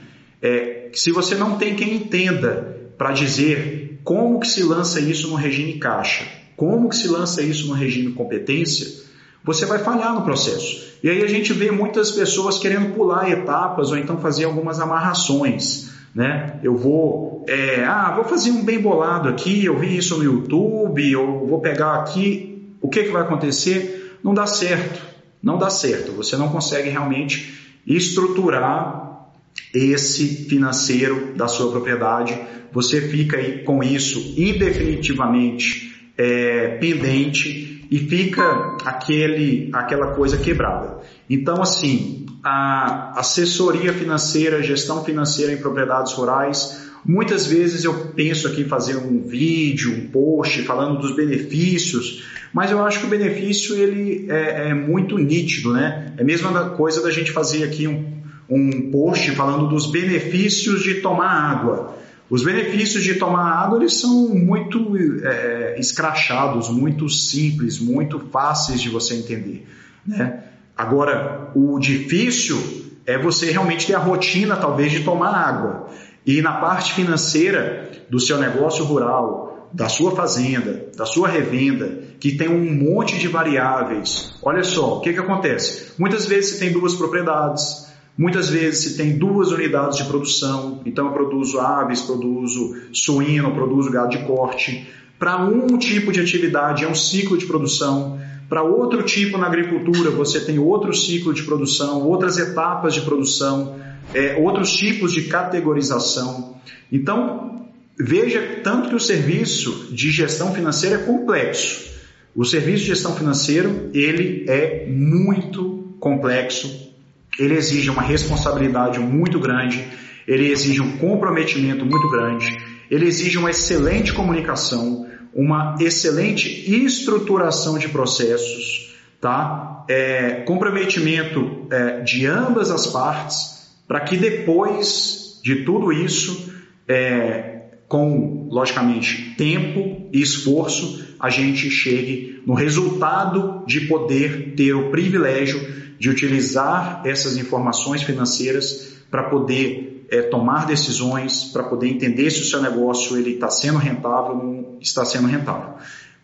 É, 0.43 0.91
se 0.93 1.11
você 1.11 1.35
não 1.35 1.57
tem 1.57 1.75
quem 1.75 1.95
entenda 1.95 2.77
para 2.99 3.13
dizer 3.13 4.01
como 4.05 4.39
que 4.39 4.47
se 4.47 4.63
lança 4.63 5.01
isso 5.01 5.29
no 5.29 5.35
regime 5.35 5.79
caixa, 5.79 6.25
como 6.57 6.91
que 6.91 6.97
se 6.97 7.09
lança 7.09 7.41
isso 7.41 7.67
no 7.67 7.73
regime 7.73 8.13
competência, 8.13 9.03
você 9.43 9.65
vai 9.65 9.79
falhar 9.79 10.15
no 10.15 10.23
processo. 10.23 10.94
E 11.05 11.11
aí 11.11 11.23
a 11.23 11.29
gente 11.29 11.53
vê 11.53 11.71
muitas 11.71 12.11
pessoas 12.11 12.59
querendo 12.59 12.95
pular 12.95 13.31
etapas 13.31 13.93
ou 13.93 13.99
então 13.99 14.19
fazer 14.19 14.47
algumas 14.47 14.81
amarrações. 14.81 15.93
Né? 16.13 16.59
Eu 16.63 16.75
vou, 16.75 17.45
é, 17.47 17.85
ah, 17.85 18.13
vou 18.17 18.25
fazer 18.25 18.51
um 18.51 18.65
bem 18.65 18.81
bolado 18.81 19.29
aqui, 19.29 19.65
eu 19.65 19.79
vi 19.79 19.97
isso 19.97 20.17
no 20.17 20.25
YouTube, 20.25 21.13
eu 21.13 21.47
vou 21.47 21.61
pegar 21.61 21.97
aqui, 21.97 22.75
o 22.81 22.89
que, 22.89 23.05
que 23.05 23.11
vai 23.11 23.23
acontecer? 23.23 24.01
não 24.25 24.33
dá 24.33 24.47
certo. 24.47 25.03
Não 25.43 25.59
dá 25.59 25.69
certo. 25.69 26.13
Você 26.13 26.35
não 26.39 26.49
consegue 26.49 26.89
realmente 26.89 27.55
estruturar 27.87 29.29
esse 29.75 30.47
financeiro 30.49 31.35
da 31.37 31.47
sua 31.47 31.71
propriedade. 31.71 32.41
Você 32.73 33.03
fica 33.03 33.37
aí 33.37 33.63
com 33.63 33.85
isso 33.85 34.35
indefinitivamente 34.39 35.93
é, 36.17 36.79
pendente 36.79 37.74
e 37.95 37.99
fica 38.09 38.77
aquele, 38.85 39.71
aquela 39.73 40.09
coisa 40.15 40.37
quebrada. 40.37 40.99
Então, 41.31 41.63
assim, 41.63 42.27
a 42.43 43.19
assessoria 43.21 43.93
financeira, 43.93 44.63
gestão 44.63 45.05
financeira 45.05 45.53
em 45.53 45.59
propriedades 45.59 46.13
rurais 46.13 46.85
Muitas 47.05 47.47
vezes 47.47 47.85
eu 47.85 47.93
penso 48.17 48.49
aqui 48.49 48.63
em 48.63 48.69
fazer 48.69 48.97
um 48.97 49.21
vídeo, 49.21 49.93
um 49.93 50.07
post 50.07 50.63
falando 50.63 51.01
dos 51.01 51.15
benefícios, 51.15 52.25
mas 52.51 52.71
eu 52.71 52.83
acho 52.83 53.01
que 53.01 53.07
o 53.07 53.11
benefício 53.11 53.77
ele 53.77 54.25
é, 54.31 54.71
é 54.71 54.75
muito 54.75 55.19
nítido, 55.19 55.75
né? 55.75 56.15
É 56.17 56.23
a 56.23 56.25
mesma 56.25 56.71
coisa 56.71 57.03
da 57.03 57.11
gente 57.11 57.31
fazer 57.31 57.63
aqui 57.63 57.87
um, 57.87 58.23
um 58.49 58.91
post 58.91 59.31
falando 59.33 59.69
dos 59.69 59.91
benefícios 59.91 60.83
de 60.83 60.95
tomar 61.03 61.29
água. 61.29 61.95
Os 62.31 62.43
benefícios 62.43 63.05
de 63.05 63.15
tomar 63.15 63.51
água 63.53 63.79
eles 63.79 64.01
são 64.01 64.29
muito 64.29 64.97
é, 65.23 65.77
escrachados, 65.79 66.71
muito 66.71 67.09
simples, 67.09 67.79
muito 67.79 68.19
fáceis 68.19 68.81
de 68.81 68.89
você 68.89 69.15
entender. 69.15 69.67
Né? 70.07 70.43
Agora, 70.77 71.51
o 71.55 71.79
difícil 71.79 72.59
é 73.07 73.19
você 73.19 73.51
realmente 73.51 73.87
ter 73.87 73.95
a 73.95 73.99
rotina, 73.99 74.57
talvez, 74.57 74.91
de 74.91 75.05
tomar 75.05 75.35
água. 75.35 75.89
E 76.27 76.41
na 76.41 76.53
parte 76.53 76.95
financeira 76.95 77.91
do 78.09 78.19
seu 78.19 78.39
negócio 78.39 78.85
rural, 78.85 79.69
da 79.73 79.89
sua 79.89 80.13
fazenda, 80.13 80.87
da 80.97 81.05
sua 81.05 81.29
revenda, 81.29 82.05
que 82.19 82.33
tem 82.33 82.49
um 82.49 82.73
monte 82.73 83.19
de 83.19 83.29
variáveis. 83.29 84.35
Olha 84.41 84.63
só, 84.63 84.99
o 84.99 85.01
que, 85.01 85.13
que 85.13 85.19
acontece? 85.19 85.93
Muitas 85.99 86.27
vezes 86.27 86.53
você 86.53 86.61
tem 86.61 86.73
duas 86.73 86.95
propriedades, 86.95 87.84
muitas 88.17 88.49
vezes 88.49 88.85
você 88.93 89.03
tem 89.03 89.19
duas 89.19 89.51
unidades 89.51 89.99
de 89.99 90.05
produção, 90.05 90.81
então 90.85 91.07
eu 91.07 91.13
produzo 91.13 91.59
aves, 91.61 92.03
produzo 92.03 92.77
suíno, 92.93 93.53
produzo 93.53 93.91
gado 93.91 94.11
de 94.11 94.19
corte. 94.25 94.89
Para 95.19 95.45
um 95.45 95.79
tipo 95.79 96.13
de 96.13 96.21
atividade 96.21 96.85
é 96.85 96.89
um 96.89 96.95
ciclo 96.95 97.39
de 97.39 97.47
produção, 97.47 98.19
para 98.49 98.63
outro 98.63 99.03
tipo 99.03 99.39
na 99.39 99.47
agricultura 99.47 100.11
você 100.11 100.41
tem 100.41 100.59
outro 100.59 100.93
ciclo 100.93 101.33
de 101.33 101.43
produção, 101.43 102.03
outras 102.03 102.39
etapas 102.39 102.95
de 102.95 103.01
produção 103.01 103.75
é, 104.13 104.37
outros 104.37 104.73
tipos 104.73 105.13
de 105.13 105.23
categorização. 105.23 106.57
Então, 106.91 107.69
veja 107.99 108.61
tanto 108.63 108.89
que 108.89 108.95
o 108.95 109.01
serviço 109.01 109.89
de 109.93 110.11
gestão 110.11 110.53
financeira 110.53 110.97
é 110.97 111.05
complexo. 111.05 111.95
O 112.35 112.45
serviço 112.45 112.83
de 112.83 112.89
gestão 112.89 113.15
financeiro 113.15 113.91
ele 113.95 114.45
é 114.49 114.87
muito 114.89 115.95
complexo, 116.01 116.93
ele 117.39 117.55
exige 117.55 117.91
uma 117.91 118.03
responsabilidade 118.03 118.99
muito 118.99 119.39
grande, 119.39 119.87
ele 120.27 120.51
exige 120.51 120.81
um 120.81 120.97
comprometimento 120.97 121.85
muito 121.85 122.09
grande, 122.09 122.59
ele 122.91 123.07
exige 123.07 123.39
uma 123.39 123.51
excelente 123.51 124.13
comunicação, 124.13 125.07
uma 125.35 125.77
excelente 125.81 126.49
estruturação 126.71 127.79
de 127.79 127.89
processos, 127.89 128.95
tá? 129.21 129.85
É, 129.89 130.43
comprometimento 130.47 131.67
é, 131.71 132.01
de 132.01 132.27
ambas 132.27 132.71
as 132.71 132.87
partes 132.87 133.55
para 133.87 134.01
que 134.01 134.17
depois 134.17 135.41
de 135.43 135.65
tudo 135.65 135.93
isso, 135.93 136.55
é, 136.89 137.65
com 137.87 138.49
logicamente 138.51 139.35
tempo 139.37 140.09
e 140.13 140.23
esforço, 140.23 141.17
a 141.21 141.29
gente 141.29 141.71
chegue 141.71 142.43
no 142.47 142.55
resultado 142.55 143.65
de 143.67 143.83
poder 143.83 144.55
ter 144.57 144.75
o 144.75 144.91
privilégio 144.91 145.84
de 146.05 146.11
utilizar 146.11 147.01
essas 147.07 147.39
informações 147.39 148.03
financeiras 148.03 148.93
para 149.11 149.23
poder 149.23 150.07
é, 150.11 150.21
tomar 150.21 150.67
decisões, 150.67 151.45
para 151.45 151.63
poder 151.63 151.89
entender 151.89 152.31
se 152.31 152.43
o 152.43 152.45
seu 152.45 152.61
negócio 152.61 153.17
ele 153.17 153.31
está 153.31 153.49
sendo 153.49 153.79
rentável 153.79 154.37
ou 154.37 154.45
não 154.45 154.77
está 154.83 155.03
sendo 155.03 155.27
rentável. 155.27 155.77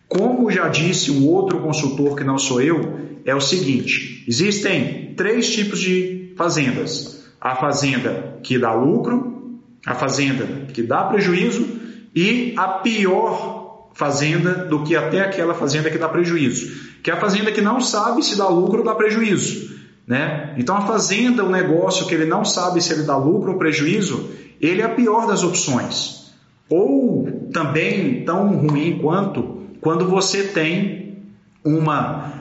Como 0.07 0.51
já 0.51 0.67
disse 0.67 1.09
um 1.09 1.27
outro 1.27 1.61
consultor 1.61 2.15
que 2.15 2.23
não 2.23 2.37
sou 2.37 2.61
eu, 2.61 2.99
é 3.25 3.33
o 3.33 3.41
seguinte: 3.41 4.23
existem 4.27 5.15
três 5.15 5.51
tipos 5.51 5.79
de 5.79 6.31
fazendas 6.37 7.25
a 7.41 7.55
fazenda 7.55 8.37
que 8.43 8.59
dá 8.59 8.75
lucro, 8.75 9.59
a 9.83 9.95
fazenda 9.95 10.45
que 10.71 10.83
dá 10.83 11.05
prejuízo 11.05 11.67
e 12.13 12.53
a 12.55 12.67
pior 12.67 13.89
fazenda 13.95 14.53
do 14.53 14.83
que 14.83 14.95
até 14.95 15.21
aquela 15.21 15.55
fazenda 15.55 15.89
que 15.89 15.97
dá 15.97 16.07
prejuízo, 16.07 16.90
que 17.03 17.09
é 17.09 17.13
a 17.13 17.19
fazenda 17.19 17.51
que 17.51 17.61
não 17.61 17.81
sabe 17.81 18.23
se 18.23 18.37
dá 18.37 18.47
lucro 18.47 18.79
ou 18.79 18.85
dá 18.85 18.95
prejuízo. 18.95 19.71
Né? 20.07 20.53
Então 20.57 20.75
a 20.75 20.81
fazenda, 20.81 21.43
o 21.43 21.49
negócio 21.49 22.05
que 22.07 22.13
ele 22.13 22.25
não 22.25 22.43
sabe 22.43 22.81
se 22.81 22.93
ele 22.93 23.03
dá 23.03 23.15
lucro 23.15 23.53
ou 23.53 23.57
prejuízo, 23.57 24.29
ele 24.59 24.81
é 24.81 24.85
a 24.85 24.89
pior 24.89 25.27
das 25.27 25.43
opções. 25.43 26.31
Ou 26.69 27.49
também 27.51 28.23
tão 28.23 28.55
ruim 28.55 28.99
quanto 28.99 29.61
quando 29.81 30.07
você 30.07 30.43
tem 30.43 31.17
uma, 31.65 32.33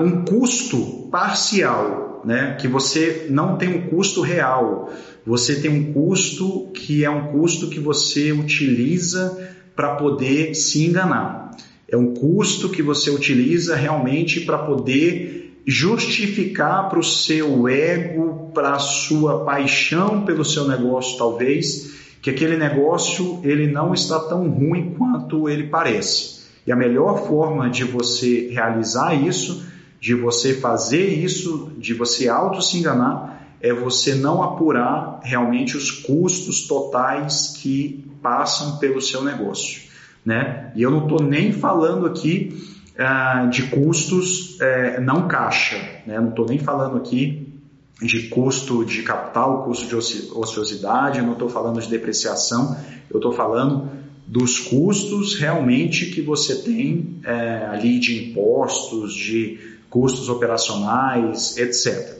um 0.00 0.24
custo 0.24 1.08
parcial 1.10 2.22
né, 2.24 2.56
que 2.60 2.68
você 2.68 3.26
não 3.30 3.56
tem 3.56 3.76
um 3.76 3.88
custo 3.88 4.20
real, 4.20 4.90
você 5.24 5.60
tem 5.60 5.70
um 5.70 5.92
custo 5.92 6.68
que 6.74 7.04
é 7.04 7.10
um 7.10 7.28
custo 7.28 7.68
que 7.68 7.78
você 7.78 8.32
utiliza 8.32 9.54
para 9.74 9.94
poder 9.94 10.54
se 10.54 10.84
enganar. 10.84 11.50
É 11.90 11.96
um 11.96 12.14
custo 12.14 12.68
que 12.68 12.82
você 12.82 13.10
utiliza 13.10 13.74
realmente 13.74 14.40
para 14.40 14.58
poder 14.58 15.60
justificar 15.66 16.88
para 16.88 16.98
o 16.98 17.04
seu 17.04 17.68
ego, 17.68 18.50
para 18.54 18.74
a 18.74 18.78
sua 18.78 19.44
paixão 19.44 20.24
pelo 20.24 20.44
seu 20.44 20.66
negócio, 20.66 21.18
talvez, 21.18 21.94
que 22.22 22.30
aquele 22.30 22.56
negócio 22.56 23.40
ele 23.42 23.66
não 23.66 23.92
está 23.92 24.18
tão 24.20 24.48
ruim 24.48 24.94
quanto 24.96 25.48
ele 25.48 25.64
parece. 25.64 26.40
E 26.66 26.72
a 26.72 26.76
melhor 26.76 27.26
forma 27.26 27.68
de 27.68 27.84
você 27.84 28.48
realizar 28.50 29.14
isso 29.14 29.68
de 30.00 30.14
você 30.14 30.54
fazer 30.54 31.04
isso, 31.22 31.72
de 31.76 31.92
você 31.92 32.28
auto 32.28 32.62
se 32.62 32.78
enganar, 32.78 33.58
é 33.60 33.72
você 33.72 34.14
não 34.14 34.42
apurar 34.42 35.20
realmente 35.22 35.76
os 35.76 35.90
custos 35.90 36.66
totais 36.66 37.58
que 37.60 38.10
passam 38.22 38.78
pelo 38.78 39.02
seu 39.02 39.22
negócio. 39.22 39.89
Né? 40.24 40.72
E 40.74 40.82
eu 40.82 40.90
não 40.90 41.04
estou 41.04 41.22
nem 41.22 41.52
falando 41.52 42.06
aqui 42.06 42.70
ah, 42.98 43.46
de 43.50 43.62
custos 43.64 44.58
eh, 44.60 45.00
não 45.00 45.26
caixa, 45.26 45.76
né? 46.06 46.20
não 46.20 46.28
estou 46.28 46.44
nem 46.46 46.58
falando 46.58 46.98
aqui 46.98 47.50
de 48.02 48.28
custo 48.28 48.84
de 48.84 49.02
capital, 49.02 49.64
custo 49.64 49.86
de 49.86 49.94
ociosidade, 50.34 51.20
não 51.20 51.32
estou 51.32 51.48
falando 51.48 51.80
de 51.80 51.88
depreciação, 51.88 52.76
eu 53.10 53.16
estou 53.16 53.32
falando 53.32 53.90
dos 54.26 54.58
custos 54.58 55.34
realmente 55.38 56.06
que 56.06 56.22
você 56.22 56.62
tem 56.62 57.20
é, 57.24 57.66
ali 57.70 57.98
de 57.98 58.30
impostos, 58.30 59.12
de 59.14 59.58
custos 59.90 60.28
operacionais, 60.28 61.56
etc. 61.58 62.18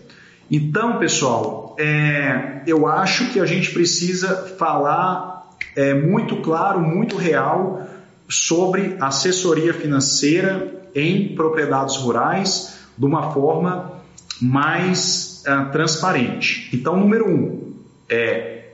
Então, 0.51 0.99
pessoal, 0.99 1.77
é, 1.79 2.63
eu 2.67 2.87
acho 2.89 3.33
que 3.33 3.39
a 3.39 3.47
gente 3.47 3.71
precisa 3.71 4.35
falar 4.59 5.49
é, 5.77 5.95
muito 5.95 6.37
claro, 6.43 6.81
muito 6.81 7.17
real 7.17 7.87
sobre 8.31 8.97
assessoria 9.01 9.75
financeira 9.75 10.89
em 10.95 11.35
propriedades 11.35 11.97
rurais 11.97 12.79
de 12.97 13.05
uma 13.05 13.33
forma 13.33 14.01
mais 14.41 15.43
uh, 15.47 15.71
transparente. 15.73 16.71
Então, 16.73 16.97
número 16.97 17.29
um, 17.29 17.75
é 18.09 18.71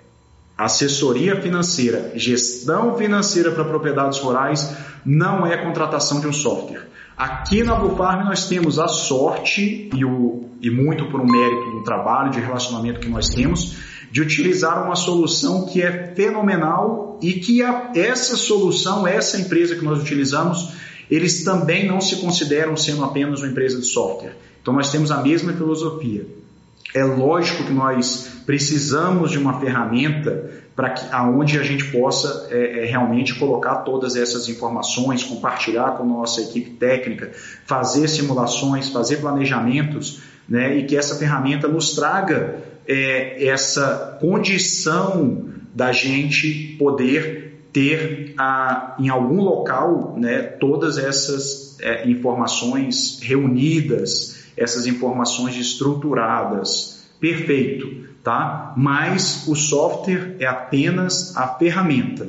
assessoria 0.57 1.41
financeira, 1.41 2.13
gestão 2.15 2.97
financeira 2.97 3.51
para 3.51 3.65
propriedades 3.65 4.19
rurais 4.19 4.77
não 5.05 5.47
é 5.47 5.57
contratação 5.57 6.21
de 6.21 6.27
um 6.27 6.33
software. 6.33 6.89
Aqui 7.17 7.63
na 7.63 7.75
Bufarm 7.75 8.25
nós 8.25 8.49
temos 8.49 8.79
a 8.79 8.89
sorte 8.89 9.91
e, 9.95 10.05
o, 10.05 10.51
e 10.61 10.71
muito 10.71 11.07
por 11.07 11.21
um 11.21 11.27
mérito 11.27 11.71
do 11.71 11.83
trabalho, 11.83 12.31
de 12.31 12.41
relacionamento 12.41 13.01
que 13.01 13.09
nós 13.09 13.29
temos, 13.29 13.77
de 14.11 14.21
utilizar 14.21 14.85
uma 14.85 14.95
solução 14.95 15.67
que 15.67 15.83
é 15.83 16.15
fenomenal 16.15 17.06
e 17.21 17.35
que 17.35 17.63
a, 17.63 17.93
essa 17.95 18.37
solução, 18.37 19.07
essa 19.07 19.39
empresa 19.39 19.77
que 19.77 19.85
nós 19.85 20.01
utilizamos, 20.01 20.71
eles 21.11 21.45
também 21.45 21.87
não 21.87 22.01
se 22.01 22.17
consideram 22.17 22.77
sendo 22.77 23.05
apenas 23.05 23.41
uma 23.41 23.49
empresa 23.49 23.79
de 23.81 23.87
software. 23.87 24.37
Então 24.61 24.75
nós 24.75 24.91
temos 24.91 25.11
a 25.11 25.23
mesma 25.23 25.53
filosofia. 25.53 26.27
É 26.95 27.05
lógico 27.05 27.65
que 27.65 27.73
nós 27.73 28.29
precisamos 28.45 29.31
de 29.31 29.39
uma 29.39 29.61
ferramenta 29.61 30.51
para 30.75 30.91
que 30.91 31.07
aonde 31.11 31.59
a 31.59 31.63
gente 31.63 31.85
possa 31.87 32.49
é, 32.51 32.83
é, 32.83 32.85
realmente 32.85 33.35
colocar 33.35 33.77
todas 33.77 34.15
essas 34.15 34.49
informações, 34.49 35.23
compartilhar 35.23 35.93
com 35.93 36.05
nossa 36.05 36.43
equipe 36.43 36.71
técnica, 36.71 37.33
fazer 37.65 38.09
simulações, 38.09 38.91
fazer 38.91 39.17
planejamentos, 39.17 40.21
né, 40.47 40.77
e 40.77 40.85
que 40.85 40.97
essa 40.97 41.17
ferramenta 41.17 41.67
nos 41.67 41.95
traga 41.95 42.63
é, 42.87 43.47
essa 43.47 44.17
condição 44.21 45.56
da 45.77 45.93
gente 45.93 46.75
poder 46.77 47.69
ter 47.73 48.35
a, 48.37 48.97
em 48.99 49.09
algum 49.09 49.43
local 49.43 50.17
né, 50.19 50.43
todas 50.43 50.99
essas 50.99 51.79
é, 51.81 52.09
informações 52.09 53.21
reunidas 53.23 54.37
essas 54.57 54.87
informações 54.87 55.57
estruturadas. 55.57 57.07
Perfeito, 57.21 58.09
tá? 58.23 58.73
Mas 58.77 59.47
o 59.47 59.55
software 59.55 60.37
é 60.39 60.47
apenas 60.47 61.37
a 61.37 61.47
ferramenta. 61.47 62.27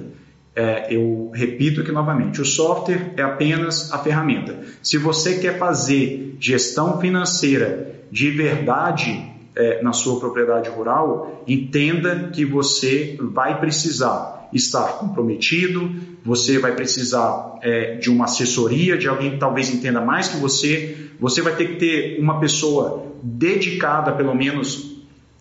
É, 0.56 0.94
eu 0.94 1.32
repito 1.34 1.82
aqui 1.82 1.92
novamente: 1.92 2.42
o 2.42 2.46
software 2.46 3.14
é 3.16 3.22
apenas 3.22 3.92
a 3.92 4.00
ferramenta. 4.00 4.60
Se 4.82 4.98
você 4.98 5.40
quer 5.40 5.58
fazer 5.58 6.36
gestão 6.40 7.00
financeira 7.00 7.96
de 8.12 8.32
verdade 8.32 9.37
é, 9.58 9.82
na 9.82 9.92
sua 9.92 10.20
propriedade 10.20 10.70
rural, 10.70 11.44
entenda 11.48 12.30
que 12.34 12.46
você 12.46 13.18
vai 13.20 13.60
precisar 13.60 14.48
estar 14.54 15.00
comprometido, 15.00 15.92
você 16.24 16.60
vai 16.60 16.76
precisar 16.76 17.58
é, 17.62 17.96
de 17.96 18.10
uma 18.10 18.26
assessoria, 18.26 18.98
de 18.98 19.08
alguém 19.08 19.32
que 19.32 19.38
talvez 19.38 19.74
entenda 19.74 20.00
mais 20.00 20.28
que 20.28 20.38
você, 20.38 21.10
você 21.20 21.42
vai 21.42 21.56
ter 21.56 21.70
que 21.70 21.76
ter 21.78 22.20
uma 22.20 22.40
pessoa 22.40 23.08
dedicada, 23.24 24.12
pelo 24.12 24.36
menos 24.36 24.96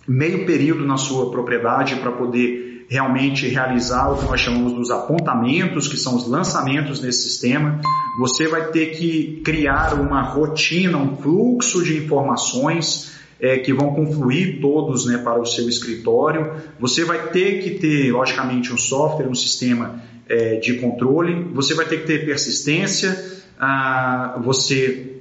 meio 0.08 0.46
período 0.46 0.86
na 0.86 0.96
sua 0.96 1.30
propriedade, 1.30 1.96
para 1.96 2.12
poder 2.12 2.86
realmente 2.88 3.48
realizar 3.48 4.12
o 4.12 4.18
que 4.18 4.24
nós 4.26 4.40
chamamos 4.40 4.72
dos 4.72 4.90
apontamentos, 4.90 5.88
que 5.88 5.96
são 5.96 6.16
os 6.16 6.26
lançamentos 6.28 7.02
nesse 7.02 7.28
sistema. 7.28 7.80
Você 8.20 8.46
vai 8.46 8.70
ter 8.70 8.96
que 8.96 9.42
criar 9.44 9.94
uma 9.94 10.22
rotina, 10.22 10.96
um 10.96 11.16
fluxo 11.16 11.84
de 11.84 11.96
informações 11.96 13.15
é, 13.40 13.58
que 13.58 13.72
vão 13.72 13.94
confluir 13.94 14.60
todos 14.60 15.06
né, 15.06 15.18
para 15.18 15.40
o 15.40 15.46
seu 15.46 15.68
escritório. 15.68 16.52
Você 16.78 17.04
vai 17.04 17.28
ter 17.28 17.62
que 17.62 17.70
ter, 17.78 18.12
logicamente, 18.12 18.72
um 18.72 18.78
software, 18.78 19.28
um 19.28 19.34
sistema 19.34 20.02
é, 20.28 20.56
de 20.56 20.74
controle. 20.74 21.44
Você 21.54 21.74
vai 21.74 21.86
ter 21.86 22.00
que 22.00 22.06
ter 22.06 22.24
persistência. 22.24 23.36
Ah, 23.58 24.40
você 24.44 25.16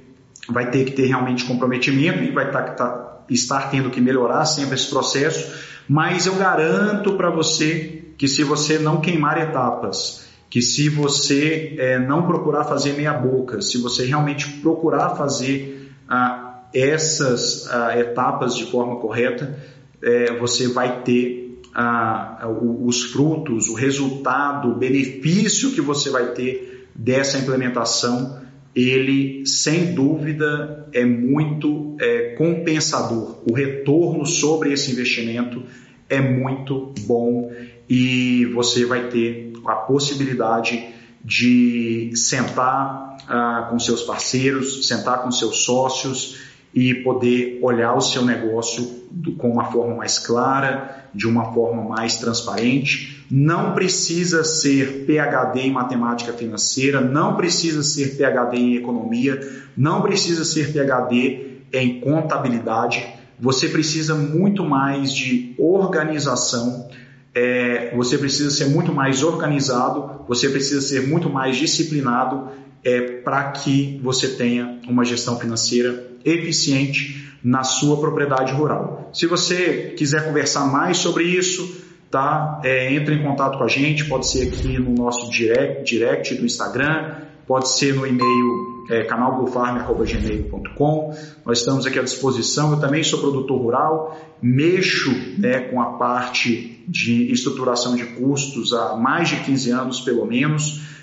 vai 0.48 0.70
ter 0.70 0.84
que 0.84 0.92
ter 0.92 1.06
realmente 1.06 1.44
comprometimento 1.44 2.22
e 2.22 2.30
vai 2.30 2.50
tá, 2.50 2.62
tá, 2.62 3.24
estar 3.28 3.70
tendo 3.70 3.90
que 3.90 4.00
melhorar 4.00 4.44
sempre 4.44 4.74
esse 4.74 4.88
processo, 4.88 5.52
mas 5.88 6.26
eu 6.26 6.36
garanto 6.36 7.14
para 7.14 7.30
você 7.30 8.04
que 8.16 8.28
se 8.28 8.42
você 8.42 8.78
não 8.78 9.00
queimar 9.00 9.38
etapas, 9.38 10.26
que 10.48 10.62
se 10.62 10.88
você 10.88 11.74
é, 11.78 11.98
não 11.98 12.26
procurar 12.26 12.64
fazer 12.64 12.92
meia 12.92 13.12
boca, 13.12 13.60
se 13.60 13.78
você 13.78 14.06
realmente 14.06 14.48
procurar 14.60 15.16
fazer 15.16 15.92
ah, 16.08 16.45
essas 16.74 17.68
ah, 17.70 17.98
etapas 17.98 18.56
de 18.56 18.64
forma 18.64 18.96
correta, 18.96 19.58
é, 20.02 20.36
você 20.38 20.68
vai 20.68 21.02
ter 21.02 21.60
ah, 21.74 22.48
os 22.48 23.04
frutos, 23.04 23.68
o 23.68 23.74
resultado, 23.74 24.70
o 24.70 24.74
benefício 24.76 25.72
que 25.72 25.80
você 25.80 26.10
vai 26.10 26.32
ter 26.32 26.88
dessa 26.94 27.38
implementação 27.38 28.46
ele 28.76 29.46
sem 29.46 29.94
dúvida 29.94 30.86
é 30.92 31.02
muito 31.02 31.96
é, 31.98 32.34
compensador. 32.34 33.38
O 33.50 33.54
retorno 33.54 34.26
sobre 34.26 34.70
esse 34.70 34.92
investimento 34.92 35.62
é 36.10 36.20
muito 36.20 36.92
bom 37.06 37.50
e 37.88 38.44
você 38.54 38.84
vai 38.84 39.08
ter 39.08 39.54
a 39.66 39.76
possibilidade 39.76 40.88
de 41.24 42.12
sentar 42.14 43.16
ah, 43.26 43.66
com 43.70 43.78
seus 43.78 44.02
parceiros, 44.02 44.86
sentar 44.86 45.22
com 45.22 45.30
seus 45.30 45.64
sócios 45.64 46.45
e 46.76 46.92
poder 46.94 47.58
olhar 47.62 47.94
o 47.94 48.02
seu 48.02 48.22
negócio 48.22 49.06
com 49.38 49.48
uma 49.48 49.64
forma 49.72 49.96
mais 49.96 50.18
clara, 50.18 51.08
de 51.14 51.26
uma 51.26 51.54
forma 51.54 51.82
mais 51.82 52.16
transparente. 52.18 53.24
Não 53.30 53.72
precisa 53.72 54.44
ser 54.44 55.06
PhD 55.06 55.60
em 55.60 55.72
matemática 55.72 56.34
financeira, 56.34 57.00
não 57.00 57.34
precisa 57.34 57.82
ser 57.82 58.18
PhD 58.18 58.58
em 58.58 58.76
economia, 58.76 59.40
não 59.74 60.02
precisa 60.02 60.44
ser 60.44 60.70
PhD 60.70 61.62
em 61.72 61.98
contabilidade. 61.98 63.06
Você 63.40 63.70
precisa 63.70 64.14
muito 64.14 64.62
mais 64.62 65.14
de 65.14 65.54
organização, 65.58 66.90
é, 67.34 67.94
você 67.96 68.18
precisa 68.18 68.50
ser 68.50 68.66
muito 68.66 68.92
mais 68.92 69.22
organizado, 69.22 70.26
você 70.28 70.50
precisa 70.50 70.82
ser 70.82 71.08
muito 71.08 71.30
mais 71.30 71.56
disciplinado 71.56 72.50
é, 72.84 73.00
para 73.00 73.50
que 73.52 73.98
você 74.02 74.28
tenha 74.28 74.78
uma 74.86 75.06
gestão 75.06 75.38
financeira 75.38 76.15
eficiente 76.26 77.24
na 77.42 77.62
sua 77.62 77.96
propriedade 77.98 78.52
rural. 78.52 79.08
Se 79.12 79.26
você 79.26 79.94
quiser 79.96 80.26
conversar 80.26 80.66
mais 80.66 80.98
sobre 80.98 81.24
isso, 81.24 81.84
tá? 82.10 82.60
É, 82.64 82.92
entre 82.92 83.14
em 83.14 83.22
contato 83.22 83.56
com 83.56 83.64
a 83.64 83.68
gente, 83.68 84.04
pode 84.06 84.26
ser 84.26 84.48
aqui 84.48 84.76
no 84.78 84.92
nosso 84.92 85.30
direct, 85.30 85.84
direct 85.84 86.34
do 86.34 86.44
Instagram, 86.44 87.14
pode 87.46 87.68
ser 87.68 87.94
no 87.94 88.04
e-mail 88.04 88.84
é, 88.90 89.04
canalgofarm.gmail.com. 89.04 91.16
Nós 91.44 91.58
estamos 91.58 91.86
aqui 91.86 91.98
à 91.98 92.02
disposição. 92.02 92.72
Eu 92.72 92.80
também 92.80 93.04
sou 93.04 93.20
produtor 93.20 93.60
rural, 93.60 94.18
mexo 94.42 95.10
né, 95.38 95.60
com 95.60 95.80
a 95.80 95.98
parte 95.98 96.82
de 96.88 97.32
estruturação 97.32 97.96
de 97.96 98.04
custos 98.04 98.72
há 98.72 98.96
mais 98.96 99.28
de 99.28 99.36
15 99.36 99.70
anos, 99.70 100.00
pelo 100.00 100.26
menos 100.26 100.95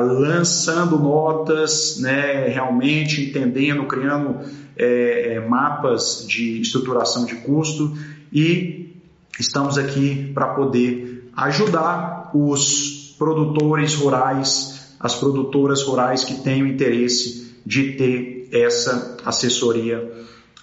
lançando 0.00 0.98
notas, 0.98 1.98
né, 2.00 2.48
realmente 2.48 3.22
entendendo, 3.22 3.84
criando 3.86 4.40
é, 4.76 5.34
é, 5.34 5.40
mapas 5.40 6.26
de 6.26 6.60
estruturação 6.60 7.24
de 7.24 7.36
custo. 7.36 7.96
E 8.32 8.96
estamos 9.38 9.78
aqui 9.78 10.32
para 10.34 10.48
poder 10.48 11.30
ajudar 11.36 12.30
os 12.34 13.14
produtores 13.16 13.94
rurais, 13.94 14.96
as 14.98 15.14
produtoras 15.14 15.82
rurais 15.82 16.24
que 16.24 16.34
têm 16.42 16.62
o 16.62 16.66
interesse 16.66 17.54
de 17.64 17.92
ter 17.92 18.48
essa 18.52 19.16
assessoria 19.24 20.12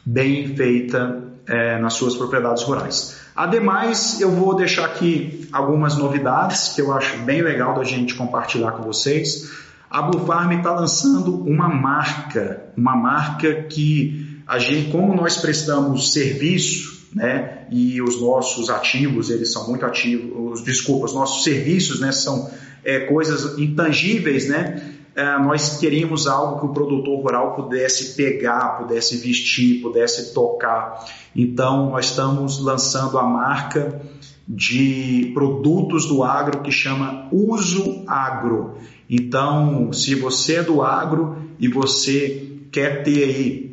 bem 0.06 0.56
feita 0.56 1.24
é, 1.48 1.80
nas 1.80 1.94
suas 1.94 2.16
propriedades 2.16 2.64
rurais. 2.64 3.20
Ademais, 3.36 4.20
eu 4.20 4.32
vou 4.32 4.56
deixar 4.56 4.86
aqui 4.86 5.48
algumas 5.52 5.98
novidades 5.98 6.70
que 6.70 6.82
eu 6.82 6.94
acho 6.94 7.18
bem 7.20 7.42
legal 7.42 7.76
da 7.76 7.84
gente 7.84 8.16
compartilhar 8.16 8.72
com 8.72 8.84
vocês. 8.84 9.52
A 9.90 10.02
Blue 10.02 10.26
Farm 10.26 10.52
está 10.54 10.72
lançando 10.72 11.36
uma 11.44 11.68
marca, 11.68 12.64
uma 12.78 12.96
marca 12.96 13.64
que 13.64 14.42
a 14.48 14.60
gente, 14.60 14.92
como 14.92 15.16
nós 15.16 15.38
prestamos 15.38 16.14
serviço 16.14 17.02
né? 17.14 17.66
E 17.70 18.02
os 18.02 18.22
nossos 18.22 18.70
ativos, 18.70 19.30
eles 19.30 19.52
são 19.52 19.68
muito 19.68 19.86
ativos, 19.86 20.60
os, 20.60 20.64
desculpa, 20.64 21.06
os 21.06 21.14
nossos 21.14 21.44
serviços, 21.44 22.00
né, 22.00 22.12
são 22.12 22.50
é, 22.84 23.02
coisas 23.02 23.58
intangíveis, 23.58 24.48
né? 24.48 24.96
É, 25.14 25.38
nós 25.40 25.78
queríamos 25.78 26.26
algo 26.26 26.60
que 26.60 26.66
o 26.66 26.74
produtor 26.74 27.22
rural 27.22 27.54
pudesse 27.54 28.16
pegar, 28.16 28.78
pudesse 28.78 29.18
vestir, 29.18 29.82
pudesse 29.82 30.34
tocar. 30.34 31.06
Então, 31.36 31.92
nós 31.92 32.06
estamos 32.08 32.64
lançando 32.64 33.18
a 33.18 33.24
marca 33.24 34.02
de 34.48 35.32
produtos 35.34 36.06
do 36.06 36.24
agro 36.24 36.62
que 36.62 36.72
chama 36.72 37.28
Uso 37.32 38.04
Agro. 38.08 38.76
Então, 39.10 39.92
se 39.92 40.16
você 40.16 40.56
é 40.56 40.64
do 40.64 40.82
agro 40.82 41.38
e 41.60 41.68
você 41.68 42.60
quer 42.72 43.04
ter 43.04 43.24
aí 43.24 43.71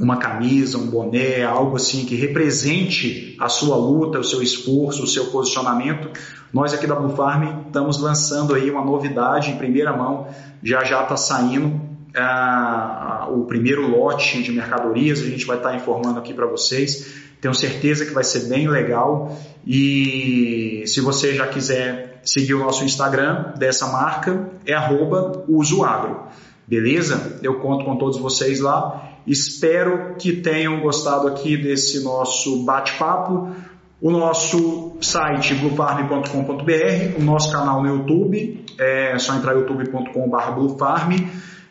uma 0.00 0.16
camisa, 0.16 0.78
um 0.78 0.86
boné, 0.86 1.44
algo 1.44 1.76
assim 1.76 2.06
que 2.06 2.16
represente 2.16 3.36
a 3.38 3.50
sua 3.50 3.76
luta, 3.76 4.18
o 4.18 4.24
seu 4.24 4.42
esforço, 4.42 5.04
o 5.04 5.06
seu 5.06 5.26
posicionamento, 5.26 6.10
nós 6.52 6.72
aqui 6.72 6.86
da 6.86 6.94
Blue 6.94 7.14
Farm 7.14 7.66
estamos 7.66 8.00
lançando 8.00 8.54
aí 8.54 8.70
uma 8.70 8.84
novidade 8.84 9.50
em 9.50 9.56
primeira 9.56 9.94
mão, 9.94 10.26
já 10.62 10.82
já 10.84 11.02
está 11.02 11.16
saindo 11.16 11.80
ah, 12.16 13.28
o 13.30 13.44
primeiro 13.44 13.88
lote 13.88 14.42
de 14.42 14.50
mercadorias, 14.50 15.20
a 15.20 15.26
gente 15.26 15.44
vai 15.44 15.58
estar 15.58 15.70
tá 15.70 15.76
informando 15.76 16.18
aqui 16.18 16.32
para 16.32 16.46
vocês. 16.46 17.28
Tenho 17.40 17.54
certeza 17.54 18.04
que 18.04 18.12
vai 18.12 18.24
ser 18.24 18.48
bem 18.48 18.68
legal 18.68 19.38
e 19.66 20.82
se 20.86 21.00
você 21.00 21.34
já 21.34 21.46
quiser 21.46 22.20
seguir 22.22 22.54
o 22.54 22.58
nosso 22.58 22.84
Instagram 22.84 23.54
dessa 23.56 23.86
marca, 23.86 24.50
é 24.66 24.74
usoagro. 25.48 26.24
Beleza? 26.66 27.38
Eu 27.42 27.58
conto 27.60 27.84
com 27.84 27.96
todos 27.96 28.18
vocês 28.18 28.60
lá. 28.60 29.09
Espero 29.26 30.14
que 30.16 30.32
tenham 30.32 30.80
gostado 30.80 31.28
aqui 31.28 31.56
desse 31.56 32.02
nosso 32.02 32.64
bate-papo. 32.64 33.50
O 34.00 34.10
nosso 34.10 34.96
site 35.02 35.54
bluefarm.com.br, 35.54 37.18
o 37.18 37.22
nosso 37.22 37.52
canal 37.52 37.82
no 37.82 37.88
YouTube, 37.88 38.64
é 38.78 39.18
só 39.18 39.34
entrar 39.34 39.52
youtube.com.br 39.54 40.50
bluefarm. 40.54 41.12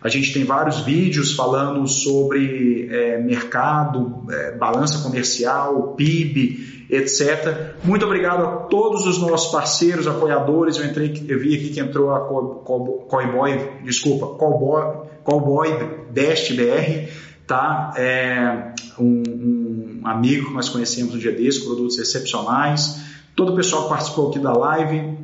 A 0.02 0.08
gente 0.08 0.32
tem 0.32 0.46
vários 0.46 0.82
vídeos 0.82 1.36
falando 1.36 1.86
sobre 1.88 2.88
é, 2.90 3.18
mercado, 3.18 4.24
é, 4.32 4.52
balança 4.56 5.04
comercial, 5.04 5.94
PIB, 5.96 6.88
etc. 6.90 7.76
Muito 7.84 8.06
obrigado 8.06 8.46
a 8.46 8.48
todos 8.68 9.06
os 9.06 9.20
nossos 9.20 9.52
parceiros, 9.52 10.08
apoiadores. 10.08 10.78
Eu 10.78 10.86
entrei, 10.86 11.26
eu 11.28 11.40
vi 11.40 11.56
aqui 11.56 11.70
que 11.70 11.80
entrou 11.82 12.12
a 12.12 12.22
Cowboy, 12.22 13.60
desculpa, 13.84 14.28
Cowboy, 14.38 15.08
Cowboy 15.24 15.70
BR, 16.12 17.10
tá? 17.50 17.94
É 17.98 18.74
um, 19.00 19.24
um, 19.28 20.02
amigo 20.04 20.50
que 20.50 20.54
nós 20.54 20.70
conhecemos 20.70 21.16
no 21.16 21.20
dia 21.20 21.32
desse, 21.32 21.66
produtos 21.66 21.98
excepcionais. 21.98 23.02
Todo 23.36 23.54
o 23.54 23.56
pessoal 23.56 23.84
que 23.84 23.90
participou 23.90 24.30
aqui 24.30 24.38
da 24.38 24.54
live, 24.54 25.18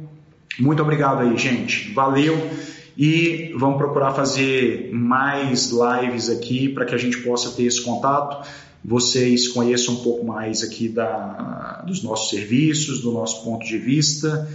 muito 0.60 0.82
obrigado 0.82 1.22
aí, 1.22 1.38
gente. 1.38 1.94
Valeu 1.94 2.50
e 2.98 3.54
vamos 3.56 3.78
procurar 3.78 4.14
fazer 4.14 4.90
mais 4.92 5.72
lives 5.72 6.30
aqui 6.30 6.68
para 6.68 6.86
que 6.86 6.96
a 6.96 6.98
gente 6.98 7.18
possa 7.20 7.52
ter 7.52 7.64
esse 7.64 7.82
contato 7.82 8.48
vocês 8.88 9.48
conheçam 9.48 9.96
um 9.96 10.04
pouco 10.04 10.24
mais 10.24 10.62
aqui 10.62 10.88
da, 10.88 11.84
dos 11.88 12.04
nossos 12.04 12.30
serviços, 12.30 13.02
do 13.02 13.12
nosso 13.12 13.44
ponto 13.44 13.66
de 13.66 13.80
vista. 13.80 14.48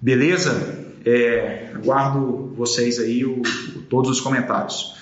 Beleza? 0.00 0.84
É, 1.04 1.70
aguardo 1.76 2.52
vocês 2.56 2.98
aí, 2.98 3.24
o, 3.24 3.40
todos 3.88 4.10
os 4.10 4.20
comentários. 4.20 4.97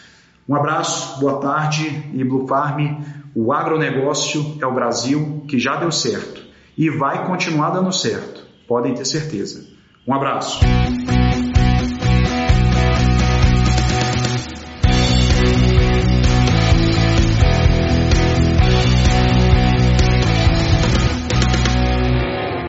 Um 0.48 0.54
abraço, 0.54 1.18
boa 1.18 1.40
tarde 1.40 2.08
e 2.14 2.22
Blue 2.22 2.46
Farm. 2.46 3.02
O 3.34 3.52
agronegócio 3.52 4.56
é 4.60 4.66
o 4.66 4.72
Brasil 4.72 5.44
que 5.48 5.58
já 5.58 5.74
deu 5.76 5.90
certo 5.90 6.40
e 6.78 6.88
vai 6.88 7.26
continuar 7.26 7.70
dando 7.70 7.92
certo, 7.92 8.46
podem 8.68 8.94
ter 8.94 9.04
certeza. 9.04 9.66
Um 10.06 10.14
abraço. 10.14 10.60